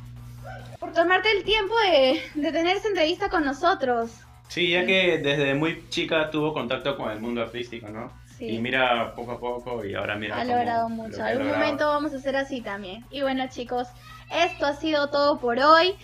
Por 0.78 0.92
tomarte 0.92 1.30
el 1.36 1.42
tiempo 1.44 1.74
de, 1.90 2.22
de 2.40 2.52
tener 2.52 2.76
esta 2.76 2.88
entrevista 2.88 3.28
con 3.28 3.44
nosotros. 3.44 4.20
Sí, 4.48 4.70
ya 4.70 4.86
que 4.86 5.18
desde 5.18 5.54
muy 5.54 5.86
chica 5.90 6.30
tuvo 6.30 6.54
contacto 6.54 6.96
con 6.96 7.10
el 7.10 7.20
mundo 7.20 7.42
artístico, 7.42 7.88
¿no? 7.88 8.10
Sí. 8.38 8.48
Y 8.50 8.58
mira 8.60 9.14
poco 9.16 9.32
a 9.32 9.40
poco 9.40 9.84
y 9.84 9.94
ahora 9.94 10.14
mira 10.16 10.40
ha 10.40 10.44
logrado 10.44 10.88
lo 10.88 10.94
mucho. 10.94 11.22
ha 11.22 11.26
Algún 11.26 11.48
momento 11.48 11.88
vamos 11.88 12.14
a 12.14 12.16
hacer 12.16 12.36
así 12.36 12.60
también. 12.62 13.04
Y 13.10 13.20
bueno, 13.20 13.44
chicos, 13.50 13.88
esto 14.30 14.66
ha 14.66 14.74
sido 14.74 15.08
todo 15.10 15.38
por 15.38 15.58
hoy. 15.58 15.96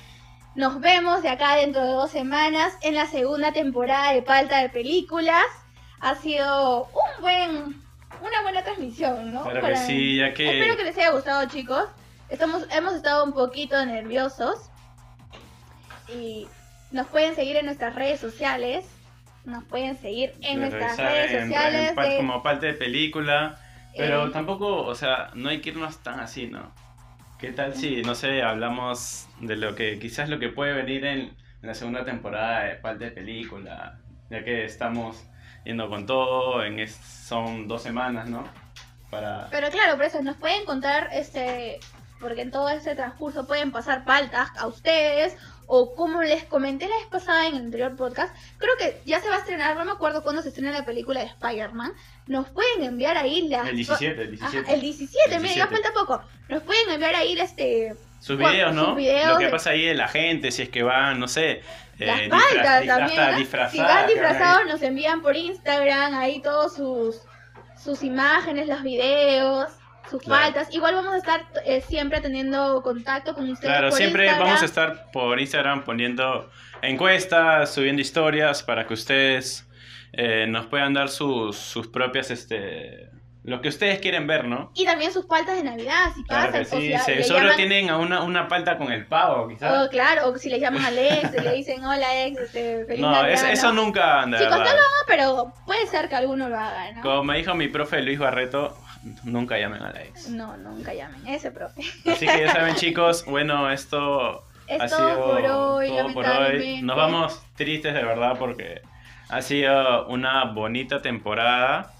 Nos 0.54 0.80
vemos 0.80 1.22
de 1.22 1.28
acá 1.30 1.56
dentro 1.56 1.82
de 1.82 1.92
dos 1.92 2.10
semanas 2.10 2.76
en 2.82 2.94
la 2.94 3.06
segunda 3.06 3.52
temporada 3.52 4.12
de 4.12 4.22
Palta 4.22 4.60
de 4.62 4.68
Películas. 4.68 5.44
Ha 6.00 6.14
sido 6.16 6.84
un 6.84 7.22
buen, 7.22 7.50
una 8.20 8.42
buena 8.42 8.62
transmisión, 8.62 9.32
¿no? 9.32 9.42
Claro 9.42 9.56
que 9.56 9.62
Para- 9.62 9.86
sí, 9.86 10.16
ya 10.18 10.32
que... 10.32 10.58
Espero 10.58 10.76
que 10.76 10.84
les 10.84 10.96
haya 10.96 11.10
gustado, 11.10 11.46
chicos. 11.48 11.88
Estamos, 12.28 12.66
hemos 12.70 12.94
estado 12.94 13.24
un 13.24 13.32
poquito 13.32 13.84
nerviosos. 13.84 14.70
Y 16.08 16.46
nos 16.90 17.06
pueden 17.08 17.34
seguir 17.34 17.56
en 17.56 17.66
nuestras 17.66 17.94
redes 17.94 18.20
sociales. 18.20 18.84
Nos 19.44 19.64
pueden 19.64 19.98
seguir 20.00 20.32
en 20.42 20.60
nuestras 20.60 20.96
redes 20.96 21.32
en- 21.32 21.48
sociales. 21.48 21.88
en 21.90 21.94
pa- 21.96 22.04
de- 22.04 22.16
como 22.16 22.42
parte 22.42 22.66
de 22.66 22.74
película. 22.74 23.58
Pero 23.96 24.26
Eh. 24.26 24.30
tampoco, 24.32 24.82
o 24.84 24.94
sea, 24.94 25.30
no 25.34 25.48
hay 25.48 25.60
que 25.60 25.70
irnos 25.70 25.98
tan 26.02 26.20
así, 26.20 26.46
¿no? 26.46 26.72
¿Qué 27.44 27.52
tal 27.52 27.74
si, 27.74 28.00
no 28.00 28.14
sé, 28.14 28.42
hablamos 28.42 29.28
de 29.38 29.56
lo 29.56 29.74
que 29.74 29.98
quizás 29.98 30.30
lo 30.30 30.38
que 30.38 30.48
puede 30.48 30.72
venir 30.72 31.04
en, 31.04 31.36
la 31.60 31.74
segunda 31.74 32.02
temporada 32.02 32.64
de 32.64 32.76
parte 32.76 33.04
de 33.04 33.10
película? 33.10 33.98
Ya 34.30 34.42
que 34.42 34.64
estamos 34.64 35.26
yendo 35.62 35.90
con 35.90 36.06
todo, 36.06 36.64
en 36.64 36.78
es- 36.80 36.94
son 36.96 37.68
dos 37.68 37.82
semanas, 37.82 38.30
¿no? 38.30 38.48
Para... 39.10 39.48
Pero 39.50 39.68
claro, 39.68 39.96
por 39.96 40.06
eso 40.06 40.22
nos 40.22 40.36
pueden 40.38 40.64
contar, 40.64 41.10
este, 41.12 41.80
porque 42.18 42.40
en 42.40 42.50
todo 42.50 42.70
este 42.70 42.94
transcurso 42.94 43.46
pueden 43.46 43.72
pasar 43.72 44.06
paltas 44.06 44.48
a 44.56 44.66
ustedes, 44.66 45.36
o 45.66 45.94
como 45.94 46.22
les 46.22 46.44
comenté 46.44 46.88
la 46.88 46.96
vez 46.96 47.06
pasada 47.10 47.46
en 47.48 47.54
el 47.56 47.60
anterior 47.66 47.96
podcast, 47.96 48.34
creo 48.58 48.76
que 48.78 49.00
ya 49.06 49.20
se 49.20 49.28
va 49.28 49.36
a 49.36 49.38
estrenar, 49.38 49.76
no 49.76 49.84
me 49.84 49.92
acuerdo 49.92 50.22
cuándo 50.22 50.42
se 50.42 50.48
estrena 50.48 50.70
la 50.72 50.84
película 50.84 51.20
de 51.20 51.26
Spider-Man, 51.26 51.92
nos 52.26 52.48
pueden 52.48 52.82
enviar 52.84 53.16
ahí 53.16 53.48
las... 53.48 53.68
El 53.68 53.76
17, 53.76 54.22
el 54.22 54.34
Ajá, 54.42 54.50
17. 54.50 54.74
el 54.74 54.80
17, 54.80 55.34
El 55.34 55.42
mira, 55.42 55.54
ya 55.54 55.66
17. 55.66 55.82
falta 55.82 55.92
poco. 55.92 56.22
Nos 56.48 56.62
pueden 56.62 56.90
enviar 56.90 57.14
ahí 57.16 57.38
este 57.38 57.94
Sus 58.20 58.36
videos, 58.38 58.74
¿no? 58.74 58.86
sus 58.86 58.96
videos 58.96 59.28
Lo 59.32 59.38
que 59.38 59.44
de- 59.46 59.50
pasa 59.50 59.70
ahí 59.70 59.84
de 59.86 59.94
la 59.94 60.08
gente, 60.08 60.50
si 60.50 60.62
es 60.62 60.68
que 60.68 60.82
van, 60.82 61.18
no 61.18 61.28
sé... 61.28 61.62
las 61.98 62.20
eh, 62.20 62.28
paltas 62.28 62.82
disfraz- 62.82 62.86
también. 62.86 63.70
si 63.70 63.78
van 63.78 63.96
ahí. 63.98 64.06
disfrazados, 64.12 64.66
nos 64.66 64.82
envían 64.82 65.22
por 65.22 65.36
Instagram 65.36 66.14
ahí 66.14 66.40
todos 66.42 66.74
sus, 66.74 67.20
sus 67.82 68.02
imágenes, 68.02 68.66
los 68.68 68.82
videos, 68.82 69.68
sus 70.10 70.22
Claro. 70.22 70.42
faltas. 70.44 70.72
Igual 70.74 70.94
vamos 70.94 71.14
a 71.14 71.16
estar 71.18 71.46
eh, 71.64 71.80
siempre 71.80 72.20
teniendo 72.20 72.82
contacto 72.82 73.34
con 73.34 73.48
ustedes. 73.50 73.70
Claro, 73.72 73.88
por 73.88 73.98
siempre 73.98 74.24
Instagram. 74.24 74.46
vamos 74.48 74.62
a 74.62 74.64
estar 74.66 75.10
por 75.12 75.40
Instagram 75.40 75.84
poniendo 75.84 76.50
encuestas, 76.82 77.72
subiendo 77.74 78.00
historias 78.02 78.62
para 78.62 78.86
que 78.86 78.94
ustedes 78.94 79.66
eh, 80.12 80.46
nos 80.48 80.66
puedan 80.66 80.92
dar 80.94 81.08
sus, 81.08 81.56
sus 81.56 81.88
propias, 81.88 82.30
este, 82.30 83.10
lo 83.42 83.60
que 83.60 83.68
ustedes 83.68 83.98
quieren 83.98 84.26
ver, 84.28 84.44
¿no? 84.46 84.70
Y 84.74 84.84
también 84.84 85.12
sus 85.12 85.26
faltas 85.26 85.56
de 85.56 85.64
Navidad, 85.64 86.12
si 86.14 86.22
Claro 86.24 86.52
pasan. 86.52 86.64
sí, 86.80 86.94
o 86.94 86.98
si 87.02 87.32
llaman- 87.32 87.56
tienen 87.56 87.90
a 87.90 87.98
una, 87.98 88.22
una 88.22 88.46
palta 88.48 88.78
con 88.78 88.92
el 88.92 89.06
pavo, 89.06 89.48
quizás. 89.48 89.72
Oh, 89.86 89.90
claro, 89.90 90.28
o 90.28 90.38
si 90.38 90.48
le 90.50 90.60
llaman 90.60 90.84
al 90.84 90.96
ex, 90.98 91.32
le 91.42 91.52
dicen 91.54 91.84
hola 91.84 92.24
ex, 92.26 92.38
este, 92.40 92.84
feliz 92.86 93.00
no, 93.00 93.10
Navidad, 93.10 93.32
es- 93.50 93.58
eso 93.58 93.72
¿no? 93.72 93.82
nunca 93.84 94.22
anda. 94.22 94.38
Chicos, 94.38 94.52
no 94.52 94.58
lo 94.58 94.64
¿verdad? 94.64 94.78
hagan, 94.78 95.04
pero 95.08 95.52
puede 95.66 95.86
ser 95.88 96.08
que 96.08 96.14
alguno 96.14 96.48
lo 96.48 96.56
haga, 96.58 96.92
¿no? 96.92 97.02
Como 97.02 97.24
me 97.24 97.36
dijo 97.38 97.54
mi 97.54 97.66
profe 97.68 98.00
Luis 98.02 98.18
Barreto, 98.18 98.78
nunca 99.24 99.58
llamen 99.58 99.82
a 99.82 99.92
la 99.92 100.02
ex. 100.02 100.28
No, 100.28 100.56
nunca 100.56 100.94
llamen, 100.94 101.26
ese 101.26 101.50
profe. 101.50 101.82
Así 102.10 102.26
que 102.26 102.46
ya 102.46 102.52
saben, 102.52 102.74
chicos, 102.76 103.24
bueno, 103.26 103.70
esto 103.70 104.44
Es 104.66 104.80
ha 104.80 104.88
todo 104.88 105.08
sido 105.08 105.24
por 105.24 105.44
hoy, 105.44 105.88
todo 105.88 106.14
por 106.14 106.26
hoy. 106.26 106.82
Nos 106.82 106.96
vamos 106.96 107.42
tristes 107.56 107.94
de 107.94 108.02
verdad 108.02 108.36
porque 108.38 108.82
ha 109.28 109.42
sido 109.42 110.06
una 110.08 110.44
bonita 110.44 111.02
temporada. 111.02 111.92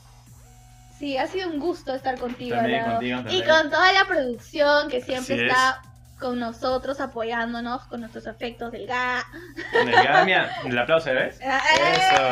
Sí, 0.99 1.17
ha 1.17 1.27
sido 1.27 1.51
un 1.51 1.59
gusto 1.59 1.95
estar 1.95 2.19
contigo, 2.19 2.57
También 2.57 2.85
contigo, 2.85 3.21
Y 3.31 3.43
con 3.43 3.71
toda 3.71 3.93
la 3.93 4.05
producción 4.07 4.89
que 4.89 5.01
siempre 5.01 5.35
Así 5.35 5.47
está 5.47 5.83
con 6.19 6.39
nosotros, 6.39 7.01
apoyándonos 7.01 7.83
con 7.87 8.01
nuestros 8.01 8.27
efectos 8.27 8.71
del 8.73 8.87
GA. 8.87 9.25
El 9.73 9.91
Gamia, 9.91 10.51
el 10.65 10.79
aplauso, 10.79 11.11
¿ves? 11.13 11.39
Eso. 11.93 12.23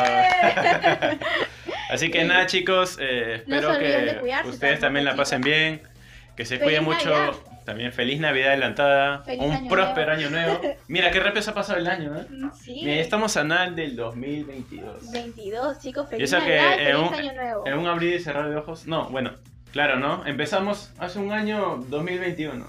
Así 1.89 2.09
que 2.11 2.23
nada, 2.23 2.45
chicos, 2.45 2.97
eh, 2.99 3.43
No 3.47 3.55
espero 3.55 3.73
de 3.77 3.79
que 4.13 4.19
cuidarse 4.19 4.49
ustedes 4.49 4.79
también, 4.79 5.05
la 5.05 5.15
pasen 5.15 5.41
bien, 5.41 5.81
que 6.35 6.45
se 6.45 6.59
cuiden 6.59 6.83
mucho, 6.83 7.09
Navidad. 7.09 7.33
También 7.65 7.93
feliz 7.93 8.19
Navidad 8.19 8.49
adelantada. 8.49 9.23
Feliz 9.23 9.41
un 9.41 9.51
año 9.51 9.69
próspero 9.69 10.15
nuevo. 10.17 10.29
año 10.29 10.29
nuevo. 10.59 10.75
Mira 10.87 11.11
qué 11.11 11.19
rápido 11.19 11.41
se 11.41 11.51
ha 11.51 11.53
pasado 11.53 11.79
el 11.79 11.87
año, 11.87 12.13
¿eh? 12.17 12.25
Sí. 12.61 12.81
Mira, 12.83 12.99
estamos 13.01 13.37
a 13.37 13.43
nada 13.45 13.69
del 13.69 13.95
2022. 13.95 15.11
22, 15.11 15.79
chicos, 15.79 16.05
Y 16.07 16.09
feliz 16.09 16.33
eso 16.33 16.43
que 16.43 16.57
Navidad, 16.57 16.73
en 16.73 16.85
feliz 16.97 17.07
un, 17.07 17.13
año 17.13 17.33
nuevo. 17.41 17.67
en 17.67 17.73
un 17.77 17.87
abrir 17.87 18.15
y 18.15 18.19
cerrar 18.19 18.49
de 18.49 18.57
ojos. 18.57 18.85
No, 18.85 19.09
bueno, 19.09 19.31
claro, 19.71 19.97
¿no? 19.97 20.25
Empezamos 20.25 20.91
hace 20.99 21.19
un 21.19 21.31
año 21.31 21.77
2021. 21.87 22.65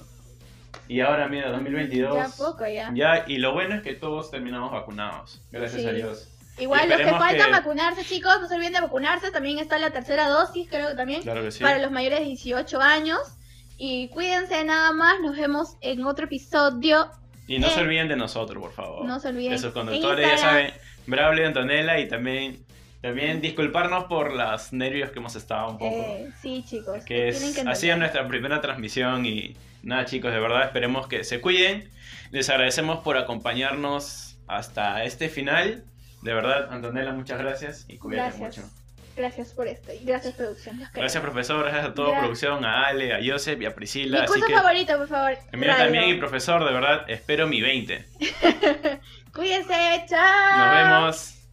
Y 0.87 1.00
ahora, 1.00 1.27
mira, 1.29 1.50
2022. 1.50 2.14
Ya 2.14 2.29
poco 2.37 2.66
ya. 2.66 2.90
Ya, 2.94 3.24
y 3.27 3.38
lo 3.38 3.53
bueno 3.53 3.74
es 3.77 3.83
que 3.83 3.94
todos 3.94 4.31
terminamos 4.31 4.70
vacunados. 4.70 5.42
Gracias 5.50 5.83
Sí. 5.83 5.88
a 5.88 5.92
Dios. 5.92 6.31
Igual 6.59 6.88
los 6.88 6.99
que 6.99 7.11
faltan 7.11 7.47
que- 7.47 7.53
vacunarse, 7.53 8.05
chicos, 8.05 8.33
no 8.40 8.49
se 8.49 8.55
olviden 8.55 8.75
de 8.75 8.81
vacunarse. 8.81 9.31
También 9.31 9.59
está 9.59 9.79
la 9.79 9.90
tercera 9.90 10.29
dosis, 10.29 10.69
creo 10.71 10.88
que 10.90 10.95
también, 10.95 11.23
Claro 11.23 11.43
que 11.43 11.51
sí. 11.51 11.62
para 11.62 11.79
los 11.79 11.90
mayores 11.90 12.21
de 12.21 12.27
18 12.27 12.81
años. 12.81 13.19
Y 13.77 14.09
cuídense 14.09 14.62
nada 14.64 14.93
más, 14.93 15.21
nos 15.21 15.37
vemos 15.37 15.77
en 15.81 16.05
otro 16.05 16.27
episodio. 16.27 17.11
Y 17.49 17.59
no 17.59 17.69
se 17.69 17.81
olviden 17.81 18.09
de 18.09 18.17
nosotros, 18.17 18.62
por 18.62 18.73
favor. 18.73 19.05
no 19.05 19.19
se 19.21 19.29
olviden. 19.29 19.53
De 19.53 19.59
sus 19.59 19.73
conductores, 19.73 20.27
ya 20.29 20.38
saben, 20.38 20.73
Braulio 21.07 21.43
y 21.43 21.47
Antonella. 21.47 21.99
Y 21.99 22.09
también, 22.09 22.64
también 23.03 23.40
disculparnos 23.40 24.05
por 24.05 24.33
los 24.33 24.73
nervios 24.73 25.11
que 25.11 25.19
hemos 25.19 25.35
estado 25.35 25.71
un 25.71 25.79
poco. 25.79 25.97
Eh, 25.97 26.31
sí, 26.40 26.64
chicos. 26.67 27.05
que 27.05 27.29
es, 27.29 27.40
que 27.40 27.49
entender. 27.49 27.77
sido 27.77 27.97
nuestra 27.97 28.27
primera 28.29 28.61
transmisión 28.61 29.27
y 29.27 29.57
nada 29.83 30.05
chicos, 30.05 30.33
de 30.33 30.38
verdad 30.40 30.62
esperemos 30.64 31.09
que 31.09 31.25
se 31.25 31.40
cuiden. 31.40 31.90
Les 32.31 32.49
agradecemos 32.49 33.01
por 33.01 33.19
acompañarnos 33.19 34.37
hasta 34.47 35.03
este 35.05 35.29
final. 35.29 35.85
De 36.24 36.34
verdad, 36.34 36.72
Antonella, 36.72 37.12
muchas 37.12 37.38
gracias 37.38 37.84
y 37.88 37.98
cuídate 37.98 38.38
Gracias. 38.38 38.64
mucho. 38.64 38.74
Gracias 39.16 39.52
por 39.52 39.68
esto 39.68 39.92
y 39.92 40.04
gracias, 40.04 40.34
producción. 40.34 40.80
Gracias 40.92 41.22
profesor, 41.22 41.62
gracias 41.62 41.84
a 41.84 41.94
toda 41.94 42.14
Gra- 42.16 42.18
producción, 42.18 42.64
a 42.64 42.87
Ale, 42.88 43.14
a 43.14 43.18
Joseph 43.24 43.60
y 43.60 43.66
a 43.66 43.68
Mi 43.68 43.74
Priscila. 43.74 44.24
Así 44.24 44.32
curso 44.32 44.46
que 44.46 44.54
favorito, 44.54 44.96
por 44.98 45.06
favor. 45.08 45.38
el 45.52 45.58
mío 45.60 45.70
también 45.76 46.08
y 46.08 46.14
profesor, 46.14 46.64
de 46.64 46.72
verdad, 46.72 47.04
espero 47.08 47.46
mi 47.46 47.60
20. 47.62 48.04
Cuídense, 49.32 50.04
chao. 50.08 50.58
Nos 50.58 50.70
vemos. 50.74 51.43